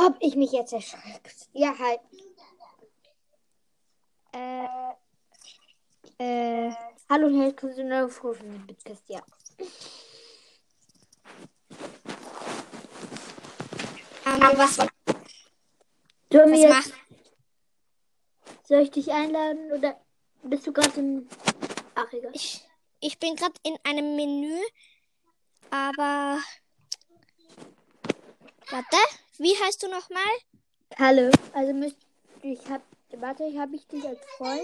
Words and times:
Hab 0.00 0.16
ich 0.20 0.34
mich 0.34 0.52
jetzt 0.52 0.72
erschreckt. 0.72 1.48
Ja, 1.52 1.76
halt. 1.78 2.00
Äh, 4.32 4.66
Äh, 6.18 6.70
hallo 7.08 7.28
und 7.28 7.40
herzlich 7.40 7.62
willkommen 7.62 7.74
zu 7.74 7.80
einer 7.80 8.08
Folge 8.08 8.38
von 8.40 8.66
Bitcast, 8.66 9.08
ja. 9.08 9.22
ähm, 14.26 14.40
was, 14.56 14.78
was 14.78 14.88
Sollen 16.30 16.52
wir 16.52 16.58
jetzt, 16.58 16.92
soll 18.64 18.80
ich 18.80 18.90
dich 18.90 19.10
einladen 19.10 19.72
oder 19.72 19.98
bist 20.42 20.66
du 20.66 20.74
gerade 20.74 21.00
im... 21.00 21.26
Ach, 21.94 22.12
egal. 22.12 22.32
Ich, 22.34 22.62
ich 23.00 23.18
bin 23.18 23.34
gerade 23.34 23.54
in 23.62 23.78
einem 23.84 24.14
Menü, 24.16 24.60
aber. 25.70 26.38
Warte, 28.70 28.96
wie 29.38 29.54
heißt 29.64 29.82
du 29.82 29.88
nochmal? 29.88 30.22
Hallo. 30.98 31.30
Also 31.52 31.72
müsst 31.72 31.96
ich 32.42 32.60
hab, 32.70 32.82
warte, 33.12 33.44
ich 33.44 33.58
habe 33.58 33.76
ich 33.76 33.86
dich 33.86 34.06
als 34.06 34.20
Freund? 34.36 34.60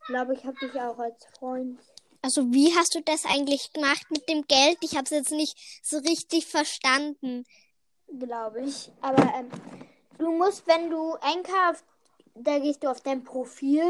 Ich 0.00 0.06
glaube, 0.06 0.34
ich 0.34 0.44
habe 0.44 0.56
dich 0.58 0.74
auch 0.80 0.98
als 0.98 1.24
Freund. 1.38 1.80
Also, 2.22 2.50
wie 2.52 2.74
hast 2.76 2.94
du 2.94 3.00
das 3.02 3.24
eigentlich 3.24 3.72
gemacht 3.72 4.10
mit 4.10 4.28
dem 4.28 4.42
Geld? 4.46 4.78
Ich 4.80 4.92
habe 4.96 5.04
es 5.04 5.10
jetzt 5.10 5.30
nicht 5.30 5.56
so 5.82 5.98
richtig 5.98 6.46
verstanden. 6.46 7.44
glaube 8.18 8.62
ich. 8.62 8.90
Aber 9.00 9.22
ähm, 9.34 9.48
du 10.18 10.32
musst, 10.32 10.66
wenn 10.66 10.90
du 10.90 11.14
auf, 11.70 11.84
da 12.34 12.58
gehst 12.58 12.82
du 12.82 12.88
auf 12.90 13.00
dein 13.02 13.22
Profil 13.24 13.84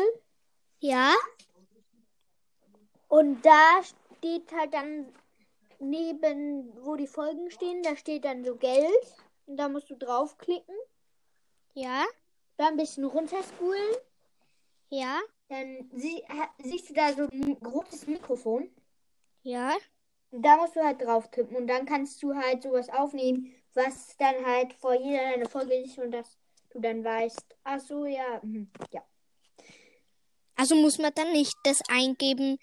Ja? 0.81 1.15
und 3.09 3.41
da 3.45 3.81
steht 4.19 4.53
halt 4.53 4.75
dann 4.75 5.07
neben, 5.79 6.73
wo 6.85 6.97
die 6.97 7.07
Folgen 7.07 7.51
stehen, 7.51 7.83
da 7.83 7.97
steht 7.97 8.25
dann 8.25 8.45
so 8.45 8.57
Geld 8.57 8.91
und 9.47 9.57
da 9.57 9.69
musst 9.69 9.91
du 9.91 9.97
draufklicken, 9.97 10.75
Ja? 11.75 12.05
dann 12.57 12.69
ein 12.69 12.77
bisschen 12.77 13.05
runterspulen, 13.05 13.95
Ja? 14.91 15.21
dann 15.49 15.91
sie, 15.95 16.23
siehst 16.59 16.91
du 16.91 16.95
da 16.95 17.13
so 17.13 17.23
ein 17.31 17.59
großes 17.61 18.07
Mikrofon. 18.07 18.71
Ja? 19.43 19.77
Und 20.31 20.43
da 20.43 20.57
musst 20.57 20.77
du 20.77 20.85
halt 20.85 21.01
drauf 21.01 21.31
tippen 21.31 21.57
und 21.57 21.67
dann 21.69 21.87
kannst 21.87 22.23
du 22.23 22.35
halt 22.35 22.63
sowas 22.63 22.89
aufnehmen, 22.91 23.55
was 23.75 24.17
dann 24.19 24.45
halt 24.45 24.75
vor 24.75 24.95
jeder 24.95 25.31
deine 25.31 25.49
Folge 25.49 25.75
ist 25.75 25.99
und 25.99 26.11
dass 26.11 26.37
du 26.71 26.81
dann 26.81 27.03
weißt, 27.03 27.57
ach 27.65 27.81
so, 27.81 28.05
ja, 28.05 28.41
mhm, 28.43 28.71
ja. 28.93 29.03
Also 30.57 30.75
muss 30.75 30.99
man 30.99 31.15
dann 31.15 31.33
nicht 31.33 31.55
das 31.63 31.81
eingeben, 31.89 32.59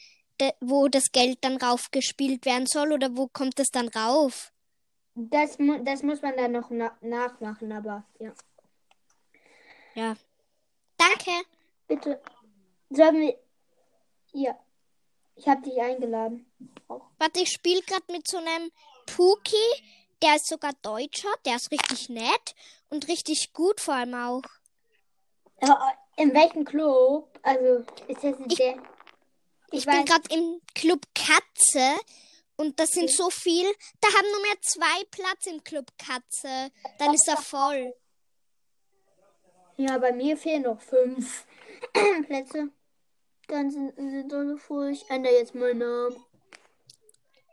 wo 0.61 0.87
das 0.87 1.11
Geld 1.11 1.37
dann 1.41 1.57
raufgespielt 1.57 2.45
werden 2.45 2.67
soll 2.67 2.91
oder 2.93 3.15
wo 3.15 3.27
kommt 3.27 3.59
es 3.59 3.69
dann 3.71 3.87
rauf? 3.89 4.51
Das, 5.15 5.57
mu 5.59 5.77
das 5.83 6.03
muss 6.03 6.21
man 6.21 6.35
dann 6.35 6.51
noch 6.51 6.69
na 6.69 6.95
nachmachen, 7.01 7.71
aber 7.71 8.03
ja. 8.19 8.33
Ja. 9.93 10.15
Danke. 10.97 11.31
Bitte. 11.87 12.21
Sollen 12.89 13.21
wir. 13.21 13.39
Ja. 14.33 14.59
Ich 15.37 15.47
habe 15.47 15.61
dich 15.61 15.79
eingeladen. 15.81 16.45
Warte, 16.87 17.39
ich 17.41 17.49
spiele 17.49 17.81
gerade 17.81 18.03
mit 18.11 18.27
so 18.27 18.37
einem 18.37 18.71
Puki. 19.05 19.55
Der 20.21 20.35
ist 20.35 20.47
sogar 20.47 20.71
Deutscher. 20.81 21.29
Der 21.45 21.55
ist 21.55 21.71
richtig 21.71 22.09
nett 22.09 22.55
und 22.89 23.07
richtig 23.07 23.53
gut 23.53 23.79
vor 23.79 23.93
allem 23.95 24.13
auch. 24.15 24.41
Aber 25.61 25.93
in 26.17 26.33
welchem 26.33 26.65
Club? 26.65 27.29
Also, 27.43 27.85
ist 28.07 28.23
das 28.23 28.35
Ich- 28.49 28.57
der. 28.57 28.81
Ich, 29.71 29.79
Ich 29.79 29.85
bin 29.85 30.05
gerade 30.05 30.33
im 30.33 30.61
Club 30.73 31.05
Katze 31.13 31.99
und 32.57 32.79
das 32.79 32.91
sind 32.91 33.09
so 33.09 33.29
viel. 33.29 33.65
Da 33.99 34.07
haben 34.07 34.31
nur 34.31 34.41
mehr 34.41 34.61
zwei 34.61 35.03
Platz 35.11 35.45
im 35.47 35.63
Club 35.63 35.91
Katze. 35.97 36.71
Dann 36.99 37.13
ist 37.13 37.27
er 37.27 37.37
voll. 37.37 37.93
Ja, 39.77 39.97
bei 39.97 40.13
mir 40.13 40.37
fehlen 40.37 40.63
noch 40.63 40.79
fünf 40.79 41.45
Plätze. 42.27 42.69
Dann 43.47 43.69
sind, 43.69 43.95
sind 43.95 44.31
so 44.31 44.57
voll. 44.57 44.91
Ich 44.91 45.09
ändere 45.09 45.33
jetzt 45.33 45.53
meinen 45.53 45.79
Namen. 45.79 46.25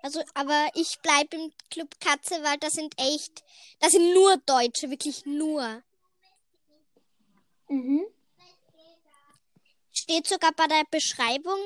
Also, 0.03 0.21
aber 0.35 0.69
ich 0.75 0.99
bleib 1.03 1.33
im 1.33 1.53
Club 1.71 1.95
Katze, 2.01 2.43
weil 2.43 2.59
das 2.59 2.73
sind 2.73 2.93
echt, 2.99 3.45
das 3.79 3.93
sind 3.93 4.13
nur 4.13 4.37
Deutsche, 4.39 4.91
wirklich 4.91 5.25
nur. 5.27 5.83
Mhm. 7.69 8.05
Steht 9.93 10.27
sogar 10.27 10.53
bei 10.53 10.67
der 10.67 10.85
Beschreibung, 10.91 11.59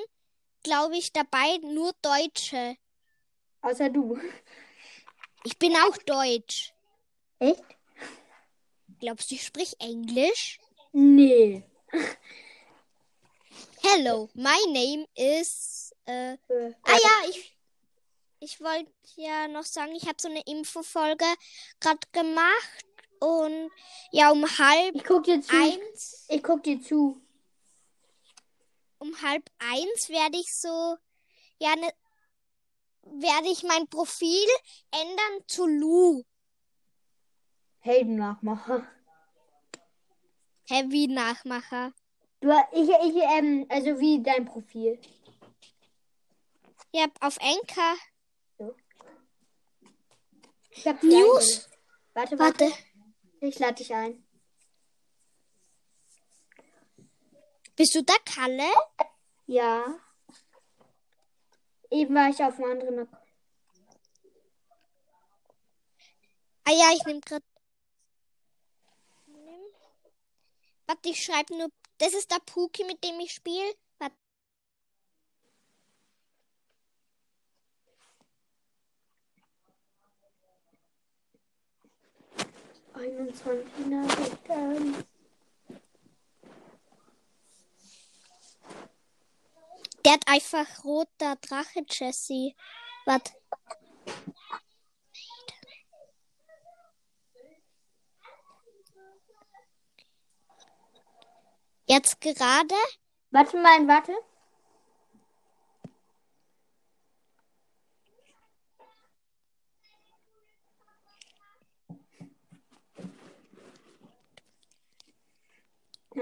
glaube 0.66 0.97
ich, 0.97 1.12
dabei, 1.12 1.59
nur 1.62 1.93
Deutsche. 2.03 2.77
Außer 3.62 3.88
du. 3.88 4.19
Ich 5.44 5.56
bin 5.59 5.77
auch 5.77 5.97
Deutsch. 5.99 6.75
Echt? 7.38 7.62
Glaubst 8.99 9.31
du, 9.31 9.37
ich 9.37 9.44
sprich 9.44 9.76
Englisch? 9.78 10.59
Nee. 10.93 11.62
Hello, 13.82 14.28
my 14.34 14.59
name 14.72 15.06
is. 15.15 15.94
Äh, 16.06 16.32
Äh, 16.49 16.72
ah 16.82 16.99
ja, 17.06 17.31
ich, 17.31 17.56
ich 18.41 18.60
wollte 18.60 18.91
ja 19.16 19.47
noch 19.49 19.65
sagen, 19.65 19.94
ich 19.94 20.06
habe 20.06 20.16
so 20.21 20.28
eine 20.28 20.43
Infofolge 20.47 21.25
gerade 21.78 22.00
gemacht 22.10 22.84
und 23.21 23.71
ja, 24.10 24.31
um 24.32 24.44
halb 24.59 24.94
Ich 24.97 25.05
guck 25.05 25.22
dir 25.25 25.41
zu. 25.41 25.55
eins, 25.55 26.26
Ich 26.28 26.43
guck 26.43 26.62
dir 26.65 26.81
zu. 26.81 27.21
Um 28.99 29.21
halb 29.23 29.51
eins 29.59 30.09
werde 30.09 30.39
ich 30.39 30.55
so, 30.55 30.97
ja, 31.59 31.75
ne, 31.77 31.93
werde 33.03 33.49
ich 33.49 33.62
mein 33.62 33.87
Profil 33.89 34.49
ändern 34.91 35.47
zu 35.47 35.67
Lu. 35.67 36.25
Heldennachmacher. 37.81 38.87
Heavy 40.69 41.06
Nachmacher. 41.06 41.93
Du, 42.41 42.51
ich, 42.73 42.89
ich, 42.89 43.23
ähm, 43.23 43.67
also 43.69 43.99
wie 44.01 44.23
dein 44.23 44.45
Profil. 44.45 45.01
Ja, 46.93 47.06
auf 47.21 47.39
hab 50.85 51.01
dich 51.01 51.11
News? 51.11 51.71
Warte, 52.15 52.39
warte. 52.39 52.65
Warte. 52.65 52.75
Ich 53.41 53.59
lade 53.59 53.75
dich 53.75 53.95
ein. 53.95 54.25
Bist 57.76 57.94
du 57.94 58.03
der 58.03 58.19
Kalle? 58.25 58.70
Ja. 59.47 60.00
Eben 61.91 62.14
war 62.14 62.31
ich 62.31 62.42
auf 62.42 62.59
einem 62.59 62.70
anderen 62.70 63.00
Account. 63.00 63.22
Ah 66.64 66.72
ja, 66.72 66.91
ich 66.97 67.04
nehme 67.04 67.20
gerade. 67.20 67.44
Warte, 70.87 71.09
ich 71.10 71.22
schreibe 71.22 71.56
nur. 71.56 71.69
Das 71.98 72.14
ist 72.14 72.31
der 72.31 72.41
Puki, 72.47 72.84
mit 72.84 73.04
dem 73.04 73.20
ich 73.20 73.32
spiele. 73.32 73.75
Warte. 73.98 74.16
21 82.94 83.87
Nachrichten. 83.87 85.16
Der 90.06 90.12
hat 90.12 90.28
einfach 90.28 90.84
roter 90.84 91.34
Drache, 91.34 91.84
Jesse. 91.91 92.53
Warte. 93.06 93.33
Jetzt 101.87 102.21
gerade? 102.21 102.77
Warte 103.33 103.56
mal, 103.56 103.89
warte. 103.89 104.12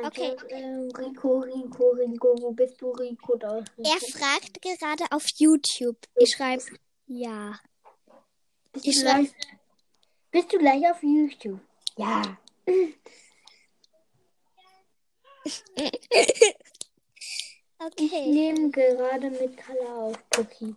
Okay. 0.02 0.37
Äh, 0.49 0.88
Rico, 0.99 1.38
Rico, 1.41 1.91
Rico, 1.91 2.35
wo 2.41 2.50
bist 2.52 2.81
du, 2.81 2.91
Rico? 2.91 3.37
Da. 3.37 3.58
Rico. 3.58 3.82
Er 3.82 4.00
fragt 4.12 4.61
gerade 4.62 5.05
auf 5.11 5.25
YouTube. 5.37 5.96
Ich 6.17 6.35
schreibe 6.35 6.62
ja. 7.06 7.58
Bist, 8.73 8.87
ich 8.87 8.94
du 8.96 9.00
schreib- 9.02 9.17
gleich, 9.17 9.32
bist 10.31 10.52
du 10.52 10.58
gleich 10.58 10.91
auf 10.91 11.02
YouTube? 11.02 11.61
Ja. 11.96 12.38
Ich 15.46 15.62
Okay. 17.79 18.26
nehme 18.31 18.70
gerade 18.70 19.31
mit 19.31 19.56
Kalle 19.58 19.87
auf, 19.94 20.17
Cookie. 20.38 20.75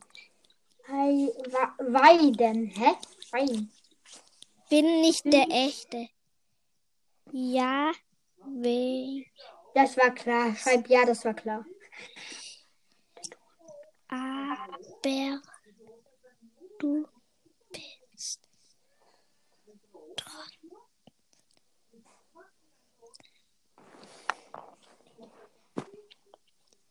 Hi, 0.90 1.32
wa 1.52 1.74
Weiden, 1.80 2.66
hä? 2.68 2.96
Weiden. 3.32 3.72
Bin 4.70 5.02
nicht 5.02 5.24
der 5.26 5.48
echte. 5.50 6.10
Ja, 7.32 7.92
we, 8.56 9.26
Das 9.74 9.98
war 9.98 10.12
klar. 10.12 10.56
Schreib 10.56 10.88
ja, 10.90 11.06
das 11.06 11.24
war 11.26 11.34
klar. 11.34 11.66
aber 14.10 14.78
du 16.80 17.08
bist 17.72 18.40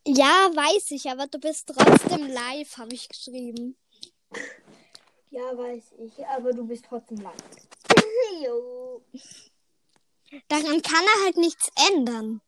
Ja, 0.08 0.50
weiß 0.54 0.92
ich, 0.92 1.10
aber 1.10 1.26
du 1.26 1.40
bist 1.40 1.66
trotzdem 1.66 2.28
live, 2.28 2.76
habe 2.78 2.94
ich 2.94 3.08
geschrieben. 3.08 3.76
Ja, 5.30 5.58
weiß 5.58 5.94
ich, 5.98 6.24
aber 6.26 6.52
du 6.52 6.64
bist 6.64 6.84
trotzdem 6.88 7.18
live. 7.18 7.34
jo. 8.44 9.02
Daran 10.48 10.82
kann 10.82 11.04
er 11.04 11.24
halt 11.24 11.36
nichts 11.36 11.68
ändern. 11.90 12.40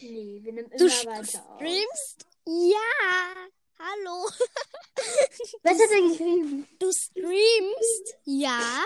Nee, 0.00 0.40
wir 0.42 0.52
nehmen 0.52 0.70
Du 0.76 0.86
immer 0.86 1.18
weiter 1.18 1.44
auf. 1.48 1.56
streamst? 1.56 2.26
Ja. 2.46 3.48
Hallo. 3.78 4.28
Was 5.62 5.72
hat 5.74 5.90
er 5.90 6.08
geschrieben? 6.08 6.68
Du 6.78 6.90
streamst? 6.92 8.16
Ja. 8.24 8.84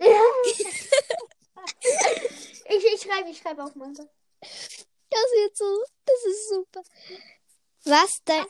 Ja. 0.00 0.22
ich, 2.68 2.84
ich 2.94 3.02
schreibe, 3.02 3.30
ich 3.30 3.38
schreibe 3.38 3.62
auch 3.64 3.74
mal. 3.74 3.92
Das 3.92 4.08
wird 5.10 5.56
so. 5.56 5.84
Das 6.04 6.24
ist 6.26 6.48
super. 6.48 6.82
Was 7.84 8.22
denn? 8.26 8.46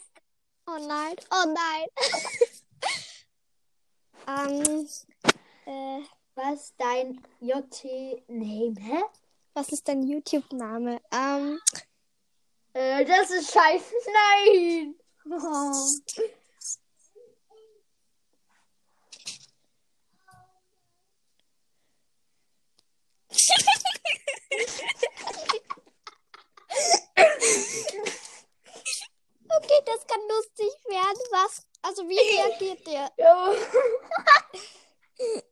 Oh 0.66 0.78
nein. 0.78 1.16
Oh 1.30 1.44
nein. 1.52 1.88
ähm, 4.66 4.88
äh, 5.66 6.02
Was 6.34 6.74
dein 6.78 7.20
hä? 8.78 9.02
was 9.54 9.68
ist 9.68 9.86
dein 9.86 10.02
YouTube-Name? 10.02 11.00
Ähm, 11.12 11.60
Äh, 12.74 13.04
das 13.04 13.30
ist 13.30 13.52
scheiße. 13.52 13.94
Nein. 14.06 14.94
Oh. 15.26 15.28
okay, 29.48 29.80
das 29.84 30.06
kann 30.06 30.20
lustig 30.28 30.72
werden. 30.88 31.22
Was? 31.30 31.66
Also, 31.82 32.08
wie 32.08 32.18
reagiert 32.18 32.86
der? 32.86 33.12
Jo. 33.18 33.54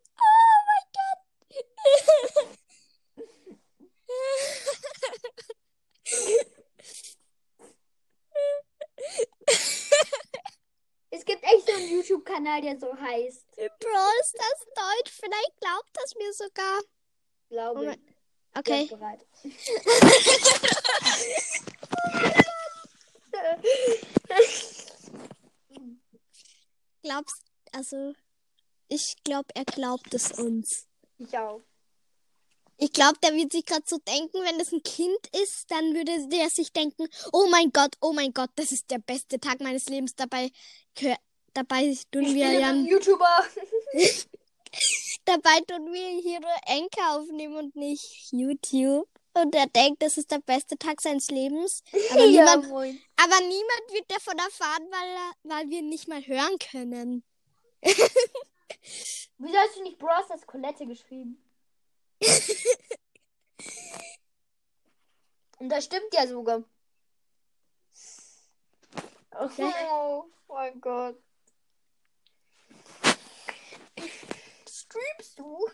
Es 11.10 11.24
gibt 11.24 11.42
echt 11.42 11.66
so 11.66 11.72
einen 11.72 11.90
YouTube-Kanal, 11.90 12.60
der 12.62 12.78
so 12.78 12.96
heißt. 12.96 13.56
Bro, 13.56 13.66
ist 14.20 14.34
das 14.34 14.64
Deutsch? 14.74 15.10
Vielleicht 15.12 15.56
glaubt 15.60 15.90
das 15.94 16.14
mir 16.16 16.32
sogar. 16.32 16.80
Glaube 17.48 17.80
Oh 17.80 17.90
ich. 17.90 17.98
Okay. 18.56 18.86
Seid 18.86 18.98
bereit. 18.98 19.26
Glaubst, 27.02 27.42
also, 27.72 28.14
ich 28.88 29.16
glaube, 29.24 29.48
er 29.54 29.64
glaubt 29.64 30.12
es 30.14 30.32
uns. 30.32 30.86
Ich 31.20 31.36
auch. 31.38 31.60
Ich 32.82 32.92
glaube, 32.92 33.18
der 33.22 33.34
wird 33.34 33.52
sich 33.52 33.66
gerade 33.66 33.84
so 33.86 33.98
denken, 33.98 34.38
wenn 34.42 34.58
das 34.58 34.72
ein 34.72 34.82
Kind 34.82 35.18
ist, 35.42 35.70
dann 35.70 35.94
würde 35.94 36.28
der 36.28 36.48
sich 36.48 36.72
denken, 36.72 37.06
oh 37.30 37.46
mein 37.50 37.70
Gott, 37.72 37.94
oh 38.00 38.14
mein 38.14 38.32
Gott, 38.32 38.48
das 38.56 38.72
ist 38.72 38.90
der 38.90 38.98
beste 38.98 39.38
Tag 39.38 39.60
meines 39.60 39.86
Lebens. 39.90 40.14
Dabei, 40.16 40.50
dabei 41.52 41.94
tun 42.10 42.24
Ich 42.24 42.34
wir 42.34 42.50
ja, 42.52 42.72
YouTuber. 42.72 43.44
dabei 45.26 45.60
tun 45.68 45.92
wir 45.92 46.22
hier 46.22 46.40
nur 46.40 46.56
Enker 46.66 47.18
aufnehmen 47.18 47.56
und 47.56 47.76
nicht 47.76 48.32
YouTube. 48.32 49.08
Und 49.34 49.54
er 49.54 49.66
denkt, 49.66 50.02
das 50.02 50.16
ist 50.16 50.30
der 50.30 50.40
beste 50.40 50.78
Tag 50.78 51.02
seines 51.02 51.28
Lebens. 51.28 51.82
Aber, 52.12 52.24
ja, 52.24 52.56
niemand, 52.56 52.68
moin. 52.68 53.00
aber 53.16 53.40
niemand 53.40 53.92
wird 53.92 54.10
davon 54.10 54.38
erfahren, 54.38 54.88
weil, 54.90 55.08
er, 55.08 55.32
weil 55.42 55.68
wir 55.68 55.80
ihn 55.80 55.90
nicht 55.90 56.08
mal 56.08 56.26
hören 56.26 56.58
können. 56.58 57.24
Wieso 59.38 59.56
hast 59.56 59.76
du 59.76 59.82
nicht 59.82 59.98
Bros 59.98 60.26
das 60.28 60.46
Colette 60.46 60.86
geschrieben? 60.86 61.42
Und 65.58 65.68
das 65.68 65.84
stimmt 65.84 66.12
ja 66.12 66.26
sogar. 66.26 66.62
Oh, 69.32 70.24
mein 70.48 70.80
Gott. 70.80 71.16
Streamst 74.68 75.38
du? 75.38 75.66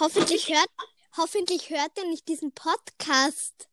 Hoffentlich 0.00 0.48
hört, 0.48 0.68
hoffentlich 1.16 1.70
hört 1.70 1.96
er 1.96 2.04
nicht 2.06 2.28
diesen 2.28 2.52
Podcast. 2.52 3.68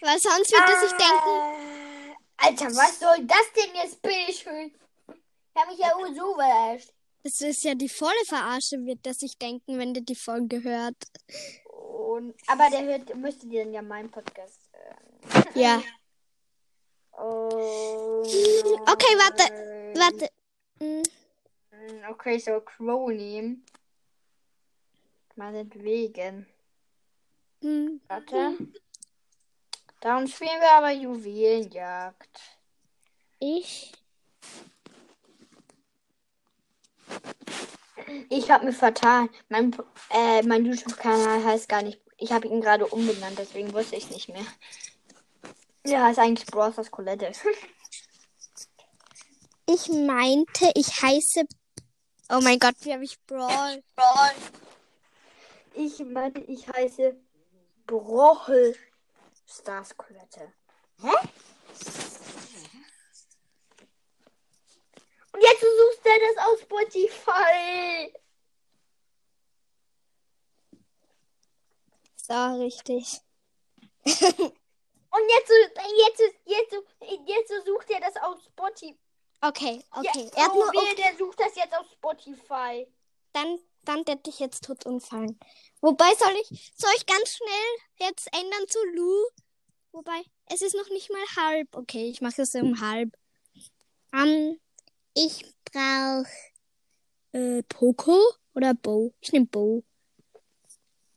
Weil 0.00 0.20
sonst 0.20 0.52
wird 0.52 0.68
er 0.68 0.80
sich 0.80 0.92
denken, 0.92 2.14
Äh, 2.40 2.46
Alter, 2.46 2.66
was 2.76 3.00
soll 3.00 3.26
das 3.26 3.52
denn 3.56 3.74
jetzt, 3.74 4.00
bitteschön? 4.00 4.72
Ich 5.58 5.62
hab 5.64 5.70
mich 5.70 5.78
ja 5.80 6.14
so 6.14 6.34
verarscht. 6.34 6.92
das 7.24 7.40
ist 7.40 7.64
ja 7.64 7.74
die 7.74 7.88
volle 7.88 8.24
Verarsche, 8.26 8.84
wird 8.86 9.04
er 9.06 9.14
sich 9.14 9.36
denken, 9.36 9.76
wenn 9.78 9.92
der 9.92 10.04
die 10.04 10.14
Folge 10.14 10.62
hört. 10.62 10.94
Und, 11.66 12.34
aber 12.46 12.70
der 12.70 12.84
hört, 12.84 13.14
müsste 13.16 13.48
dir 13.48 13.64
dann 13.64 13.72
ja 13.74 13.82
meinen 13.82 14.08
Podcast 14.10 14.60
hören. 14.72 15.44
Ja. 15.54 15.82
Oh, 17.12 18.22
Okay, 18.22 19.14
warte, 19.18 19.98
warte. 19.98 20.30
Hm, 20.78 21.02
Okay, 22.10 22.38
so 22.38 22.60
Crow 22.60 23.10
nehmen. 23.10 23.64
Meinetwegen. 25.34 26.46
hm. 27.62 28.00
Warte. 28.06 28.56
Dann 30.00 30.28
spielen 30.28 30.60
wir 30.60 30.70
aber 30.72 30.92
Juwelenjagd. 30.92 32.40
Ich? 33.40 33.92
Ich 38.28 38.50
habe 38.50 38.66
mich 38.66 38.76
vertan. 38.76 39.28
Mein, 39.48 39.74
äh, 40.10 40.42
mein 40.42 40.64
YouTube-Kanal 40.64 41.44
heißt 41.44 41.68
gar 41.68 41.82
nicht. 41.82 42.00
Ich 42.16 42.32
habe 42.32 42.48
ihn 42.48 42.60
gerade 42.60 42.86
umbenannt, 42.86 43.38
deswegen 43.38 43.72
wusste 43.72 43.96
ich 43.96 44.10
nicht 44.10 44.28
mehr. 44.28 44.44
Ja, 45.86 46.04
heißt 46.04 46.18
eigentlich 46.18 46.46
Browsers 46.46 46.90
Colette. 46.90 47.32
Ich 49.70 49.86
meinte, 49.90 50.72
ich 50.74 51.02
heiße. 51.02 51.42
Oh 52.30 52.40
mein 52.40 52.58
Gott, 52.58 52.74
wie 52.80 52.92
habe 52.94 53.04
ich 53.04 53.20
Brawl? 53.26 53.82
Ich 55.74 55.98
meine, 55.98 56.38
ich 56.44 56.66
heiße 56.66 57.14
Brochel 57.86 58.74
Stars 59.46 59.94
Colette. 59.94 60.54
Hä? 61.02 61.14
Und 65.32 65.42
jetzt 65.42 65.60
suchst 65.60 66.04
du 66.04 66.10
das 66.26 66.46
auf 66.46 66.60
Spotify. 66.60 68.12
So, 72.16 72.62
richtig. 72.62 73.20
Und 75.10 75.24
jetzt, 75.28 75.50
jetzt, 75.96 76.22
jetzt, 76.44 76.74
jetzt 77.26 77.66
sucht 77.66 77.90
er 77.90 78.00
das 78.00 78.16
auf 78.22 78.40
Spotify. 78.42 78.98
Okay, 79.40 79.82
okay. 79.92 80.30
Ja, 80.34 80.42
er 80.42 80.44
hat 80.44 80.52
oh, 80.52 80.64
Okay. 80.66 80.94
der 80.96 81.16
sucht 81.16 81.40
das 81.40 81.54
jetzt 81.54 81.76
auf 81.76 81.86
Spotify. 81.92 82.86
Dann, 83.32 83.58
dann 83.84 84.04
der 84.04 84.16
dich 84.16 84.40
jetzt 84.40 84.64
tot 84.64 84.84
umfallen. 84.84 85.38
Wobei 85.80 86.12
soll 86.16 86.34
ich, 86.42 86.72
soll 86.76 86.90
ich 86.96 87.06
ganz 87.06 87.36
schnell 87.36 88.08
jetzt 88.08 88.28
ändern 88.34 88.66
zu 88.68 88.78
Lu? 88.94 89.24
Wobei, 89.92 90.22
es 90.46 90.60
ist 90.60 90.74
noch 90.74 90.88
nicht 90.90 91.10
mal 91.10 91.24
halb. 91.36 91.74
Okay, 91.76 92.10
ich 92.10 92.20
mache 92.20 92.42
es 92.42 92.54
um 92.54 92.80
halb. 92.80 93.16
Ähm, 94.12 94.60
ich 95.18 95.44
brauche 95.64 96.30
äh, 97.32 97.62
Poco 97.64 98.16
oder 98.54 98.74
Bo. 98.74 99.12
Ich 99.20 99.32
nehme 99.32 99.46
Bo. 99.46 99.82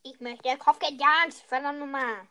Ich 0.04 0.20
möchte 0.20 0.58
Kopfgeldjagd, 0.58 1.34
verdammt 1.48 1.80
nochmal. 1.80 2.28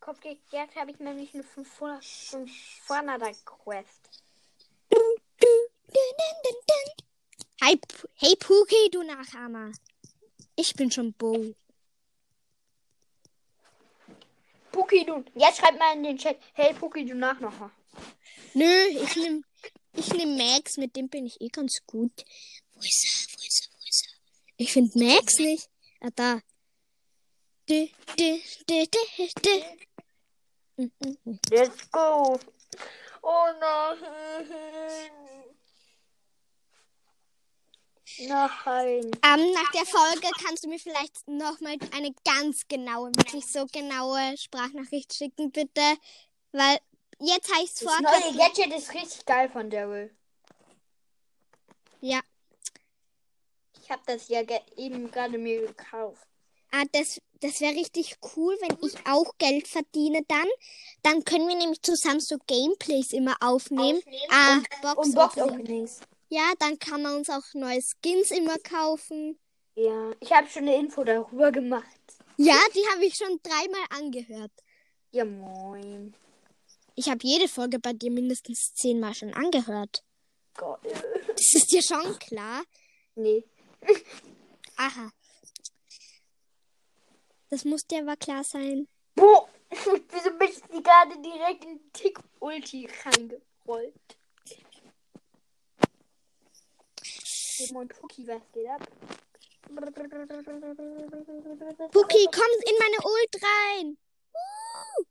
Kopfgeldjagd 0.00 0.74
habe 0.76 0.92
ich 0.92 0.98
nämlich 0.98 1.34
eine 1.34 1.42
500 1.42 2.02
500er 2.02 3.44
Quest. 3.44 4.10
Hi, 7.62 7.76
P- 7.76 8.08
hey 8.14 8.36
Puki, 8.36 8.90
du 8.90 9.02
Nachahmer. 9.02 9.70
Ich 10.56 10.74
bin 10.74 10.90
schon 10.90 11.12
Bo. 11.12 11.54
Puki, 14.72 15.04
du. 15.04 15.22
Jetzt 15.34 15.58
schreib 15.58 15.78
mal 15.78 15.94
in 15.94 16.02
den 16.02 16.16
Chat. 16.16 16.38
Hey, 16.54 16.72
Puki, 16.72 17.04
du 17.04 17.14
Nachmacher. 17.14 17.70
Nö, 18.54 18.86
ich 18.88 19.16
nehm, 19.16 19.44
ich 19.94 20.12
nehm 20.14 20.36
Max, 20.36 20.76
mit 20.76 20.96
dem 20.96 21.08
bin 21.08 21.26
ich 21.26 21.40
eh 21.40 21.48
ganz 21.48 21.78
gut. 21.86 22.24
Wo 22.74 22.80
ist 22.80 23.04
er? 23.04 23.36
Wo 23.36 23.42
ist 23.42 23.62
er? 23.62 23.72
Wo 23.72 23.88
ist 23.88 24.06
er? 24.06 24.12
Ich 24.56 24.72
finde 24.72 24.98
Max 24.98 25.38
nicht. 25.38 25.68
Ah, 26.00 26.10
da. 26.14 26.40
Mm, 30.76 30.90
mm, 30.98 31.16
mm. 31.24 31.38
Let's 31.50 31.90
go. 31.90 32.38
Oh 33.22 33.46
nein. 33.60 33.98
Nein. 38.18 39.10
Ähm, 39.24 39.52
nach 39.52 39.70
der 39.72 39.86
Folge 39.86 40.28
kannst 40.44 40.64
du 40.64 40.68
mir 40.68 40.78
vielleicht 40.78 41.26
nochmal 41.28 41.76
eine 41.94 42.12
ganz 42.24 42.66
genaue, 42.68 43.10
wirklich 43.16 43.46
so 43.46 43.66
genaue 43.66 44.36
Sprachnachricht 44.36 45.14
schicken, 45.14 45.50
bitte. 45.50 45.96
Weil 46.52 46.78
jetzt 47.22 47.50
ich 47.62 47.70
es 47.70 47.74
Das 47.74 47.92
vor. 47.94 48.00
neue 48.02 48.36
Gadget 48.36 48.74
ist 48.76 48.92
richtig 48.94 49.24
geil 49.24 49.48
von 49.48 49.70
Daryl. 49.70 50.10
Ja. 52.00 52.20
Ich 53.80 53.90
habe 53.90 54.02
das 54.06 54.28
ja 54.28 54.42
ge 54.42 54.60
eben 54.76 55.10
gerade 55.10 55.38
mir 55.38 55.66
gekauft. 55.66 56.26
Ah, 56.70 56.84
das, 56.92 57.20
das 57.40 57.60
wäre 57.60 57.74
richtig 57.74 58.16
cool, 58.34 58.56
wenn 58.60 58.78
ich 58.88 58.94
auch 59.06 59.36
Geld 59.38 59.68
verdiene 59.68 60.22
dann. 60.26 60.46
Dann 61.02 61.22
können 61.24 61.46
wir 61.46 61.56
nämlich 61.56 61.82
zusammen 61.82 62.20
so 62.20 62.38
Gameplays 62.46 63.12
immer 63.12 63.36
aufnehmen. 63.40 64.00
Ah, 64.30 64.60
Box 64.80 65.06
Und 65.08 65.14
Box 65.14 65.36
Opening. 65.36 65.60
Openings. 65.60 66.00
Ja, 66.28 66.52
dann 66.58 66.78
kann 66.78 67.02
man 67.02 67.16
uns 67.16 67.28
auch 67.28 67.42
neue 67.52 67.80
Skins 67.82 68.30
immer 68.30 68.56
kaufen. 68.58 69.38
Ja, 69.74 70.12
ich 70.20 70.32
habe 70.32 70.48
schon 70.48 70.62
eine 70.62 70.76
Info 70.76 71.04
darüber 71.04 71.52
gemacht. 71.52 71.84
Ja, 72.38 72.56
die 72.74 72.86
habe 72.92 73.04
ich 73.04 73.16
schon 73.16 73.38
dreimal 73.42 73.84
angehört. 73.90 74.52
Ja, 75.10 75.26
moin. 75.26 76.14
Ich 76.94 77.08
habe 77.08 77.20
jede 77.22 77.48
Folge 77.48 77.78
bei 77.78 77.92
dir 77.92 78.10
mindestens 78.10 78.72
zehnmal 78.74 79.14
schon 79.14 79.32
angehört. 79.32 80.04
Gott. 80.54 80.80
Das 80.84 81.54
ist 81.54 81.72
dir 81.72 81.82
schon 81.82 82.18
klar. 82.18 82.62
Nee. 83.14 83.44
Aha. 84.76 85.10
Das 87.48 87.64
muss 87.64 87.82
dir 87.86 88.00
aber 88.00 88.16
klar 88.16 88.44
sein. 88.44 88.88
Boah, 89.14 89.48
wieso 89.70 90.30
bist 90.38 90.62
du 90.70 90.82
gerade 90.82 91.20
direkt 91.20 91.64
in 91.64 91.78
den 91.78 91.92
Tick-Ulti 91.92 92.88
reingerollt? 93.04 93.94
Moin, 97.70 97.88
Puki, 97.88 98.26
was 98.26 98.42
geht 98.52 98.66
ab? 98.66 98.80
Puki, 101.92 102.26
komm 102.32 102.52
in 102.66 102.76
meine 102.78 102.96
Ult 103.04 103.36
rein. 103.42 103.96
Uh. 104.34 105.04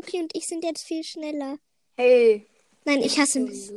Puki 0.00 0.20
und 0.20 0.34
ich 0.36 0.46
sind 0.46 0.62
jetzt 0.64 0.86
viel 0.86 1.02
schneller. 1.02 1.58
Hey. 1.96 2.46
Nein, 2.84 3.02
ich 3.02 3.18
hasse 3.18 3.40
mich. 3.40 3.70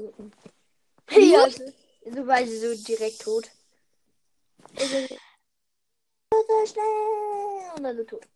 Hey, 1.08 1.36
also, 1.36 1.64
so 2.06 2.28
war 2.28 2.46
sie 2.46 2.58
so 2.58 2.84
direkt 2.84 3.22
tot. 3.22 3.50
Also, 4.76 5.08
so 6.32 6.66
schnell. 6.68 7.74
Und 7.76 7.84
dann 7.84 7.98
so 7.98 8.04
tot. 8.04 8.28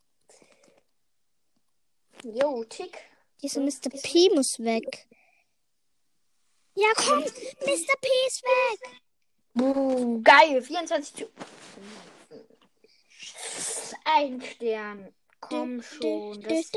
Jo, 2.24 2.64
Tick. 2.64 2.98
Dieser 3.42 3.62
Mr. 3.62 3.90
P 4.02 4.30
muss 4.34 4.60
weg. 4.60 5.08
Ja, 6.74 6.88
komm, 6.96 7.20
Mr. 7.20 7.96
P 8.02 8.08
ist 8.28 8.44
weg. 8.44 9.02
Buh, 9.54 10.22
geil, 10.24 10.62
24 10.62 11.14
zu. 11.14 11.30
Ein 14.04 14.42
Stern. 14.42 15.14
Komm 15.50 15.82
schon, 15.82 16.42
das. 16.42 16.72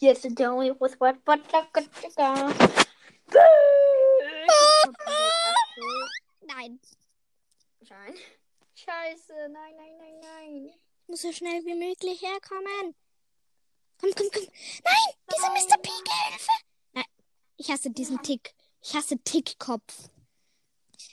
Yes, 0.00 0.22
the 0.22 0.46
only 0.46 0.72
with 0.72 1.00
what 1.00 1.16
but 1.24 1.40
Nein, 6.46 6.80
Schein. 7.82 8.14
Scheiße, 8.74 9.48
nein, 9.50 9.76
nein, 9.76 9.96
nein, 9.98 10.20
nein. 10.20 10.66
ich 10.66 11.08
muss 11.08 11.22
so 11.22 11.32
schnell 11.32 11.64
wie 11.64 11.74
möglich 11.74 12.22
herkommen. 12.22 12.94
Komm, 14.00 14.10
komm, 14.16 14.28
komm. 14.32 14.46
Nein, 14.84 15.14
dieser 15.32 15.50
Mr. 15.50 15.78
P, 15.82 15.88
Hilfe. 15.90 16.50
Nein, 16.92 17.04
ich 17.56 17.70
hasse 17.70 17.90
diesen 17.90 18.22
Tick. 18.22 18.54
Ich 18.82 18.94
hasse 18.94 19.18
Tickkopf. 19.18 20.10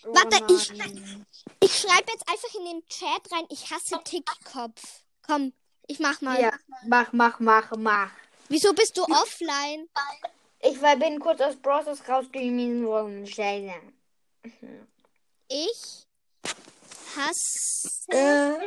Oh 0.07 0.13
Warte, 0.13 0.53
ich- 0.53 0.71
nein. 0.73 1.25
Ich 1.61 1.79
schreibe 1.79 2.11
jetzt 2.11 2.27
einfach 2.29 2.53
in 2.55 2.65
den 2.65 2.85
Chat 2.87 3.31
rein, 3.31 3.45
ich 3.49 3.71
hasse 3.71 3.99
Tickkopf. 4.03 5.01
Komm, 5.25 5.51
ich 5.87 5.99
mach 5.99 6.21
mal. 6.21 6.39
Ja, 6.39 6.51
mach, 6.85 7.11
mach, 7.13 7.39
mach, 7.39 7.71
mach. 7.77 8.11
Wieso 8.49 8.73
bist 8.73 8.95
du 8.97 9.03
offline? 9.03 9.89
Ich 10.59 10.79
war, 10.81 10.95
bin 10.97 11.19
kurz 11.19 11.41
aus 11.41 11.55
Browsers 11.55 12.07
rausgegangen 12.07 12.85
worden. 12.85 13.25
Scheiße. 13.25 13.73
Ich 15.47 16.05
hasse 17.15 17.89
Äh, 18.09 18.59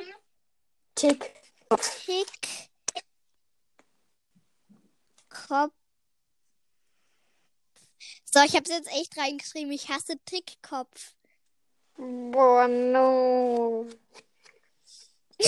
Tick. 0.97 1.35
Tickkopf. 5.30 5.73
So, 8.25 8.40
ich 8.40 8.54
habe 8.57 8.68
jetzt 8.71 8.88
echt 8.88 9.16
reingeschrieben, 9.16 9.73
ich 9.73 9.88
hasse 9.88 10.18
Tickkopf. 10.25 11.14
Boah, 11.99 12.69
no. 12.69 13.87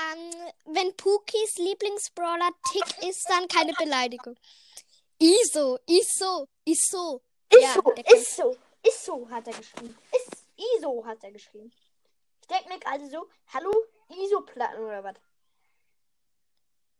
Ähm, 0.00 0.52
wenn 0.66 0.96
Pukis 0.96 1.56
Lieblingsbrawler 1.58 2.50
Tick 2.72 3.08
ist, 3.08 3.28
dann 3.28 3.48
keine 3.48 3.72
Beleidigung. 3.74 4.36
Iso, 5.18 5.78
Iso, 5.86 6.46
Iso. 6.64 7.20
Ist 7.50 7.60
Ja, 7.62 7.74
so, 7.74 7.80
der 7.82 8.04
kann- 8.04 8.16
ist 8.16 8.36
so, 8.36 8.56
ist 8.86 9.04
so, 9.04 9.28
hat 9.28 9.48
er 9.48 9.54
geschrieben. 9.54 9.98
Ist 10.12 10.44
ISO, 10.78 11.04
hat 11.04 11.24
er 11.24 11.32
geschrieben. 11.32 11.72
Ich 12.42 12.46
denke 12.46 12.68
mir 12.68 12.78
gerade 12.78 13.10
so, 13.10 13.28
hallo, 13.52 13.72
ISO-Platten 14.08 14.78
oder 14.84 15.02
was? 15.02 15.16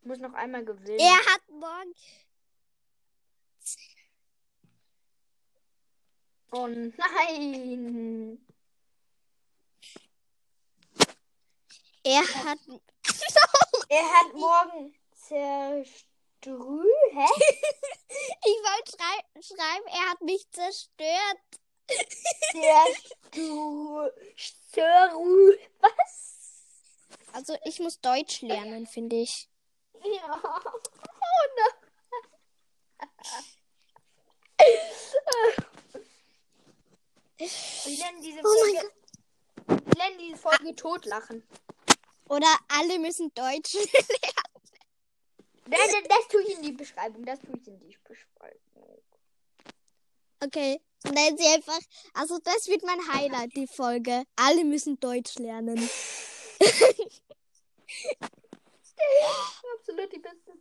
Muss 0.02 0.18
noch 0.18 0.34
einmal 0.34 0.64
gewinnen. 0.64 0.98
Er 0.98 1.32
hat 1.32 1.48
morgen. 1.48 1.94
Oh 6.50 6.66
nein. 6.66 8.38
Er 12.04 12.22
hat. 12.22 12.58
Er 13.90 14.04
hat 14.04 14.34
morgen 14.34 14.94
zerstrü... 15.14 16.84
Hä? 17.12 17.26
Ich 18.44 18.58
wollte 18.64 18.90
schrei 18.92 19.18
schreiben, 19.42 19.86
er 19.86 20.10
hat 20.10 20.20
mich 20.20 20.50
zerstört. 20.50 21.38
Zerstrü... 22.52 24.10
Was? 25.80 26.62
Also, 27.32 27.56
ich 27.64 27.80
muss 27.80 28.00
Deutsch 28.00 28.42
lernen, 28.42 28.86
finde 28.86 29.16
ich. 29.16 29.48
Ja. 29.94 30.40
Oh 30.44 30.80
nein. 31.56 31.88
Wir 37.38 37.98
nennen 37.98 38.22
diese 38.22 38.40
Oh 38.40 38.64
mein 38.64 38.74
Folge... 38.74 38.92
Wir 39.66 40.04
nennen 40.04 40.18
diese 40.18 40.36
Folge 40.36 40.74
Totlachen. 40.74 41.42
Oder 42.28 42.46
alle 42.68 42.98
müssen 42.98 43.32
Deutsch 43.34 43.74
lernen. 43.74 44.08
Nein, 45.70 45.80
nein, 45.92 46.04
das 46.08 46.26
tue 46.28 46.42
ich 46.42 46.54
in 46.56 46.62
die 46.62 46.72
Beschreibung. 46.72 47.26
Das 47.26 47.40
tue 47.40 47.54
ich 47.60 47.68
in 47.68 47.78
die 47.78 47.94
Beschreibung. 48.02 49.02
Okay, 50.42 50.80
nennen 51.12 51.36
sie 51.36 51.46
einfach. 51.46 51.78
Also, 52.14 52.38
das 52.38 52.68
wird 52.68 52.82
mein 52.84 53.06
Highlight, 53.12 53.54
die 53.54 53.66
Folge. 53.66 54.24
Alle 54.36 54.64
müssen 54.64 54.98
Deutsch 54.98 55.34
lernen. 55.34 55.76
Absolut 59.78 60.12
die 60.12 60.18
beste. 60.18 60.52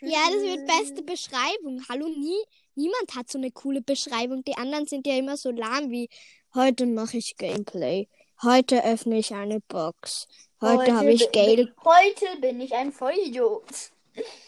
Ja, 0.00 0.28
das 0.30 0.42
wird 0.42 0.66
beste 0.66 1.02
Beschreibung. 1.02 1.84
Hallo, 1.88 2.08
nie, 2.08 2.42
niemand 2.74 3.14
hat 3.14 3.30
so 3.30 3.38
eine 3.38 3.50
coole 3.50 3.80
Beschreibung. 3.82 4.42
Die 4.44 4.56
anderen 4.56 4.86
sind 4.86 5.06
ja 5.06 5.16
immer 5.16 5.36
so 5.36 5.50
lahm 5.50 5.90
wie 5.90 6.08
heute 6.54 6.86
mache 6.86 7.16
ich 7.18 7.34
Gameplay. 7.36 8.08
Heute 8.42 8.84
öffne 8.84 9.18
ich 9.18 9.32
eine 9.32 9.60
Box. 9.60 10.26
Heute, 10.60 10.94
habe 10.96 11.12
ich 11.12 11.30
Gale, 11.32 11.74
Heute 11.84 12.26
bin 12.40 12.60
ich 12.60 12.72
ein 12.74 12.90
Vollidiot. 12.92 13.64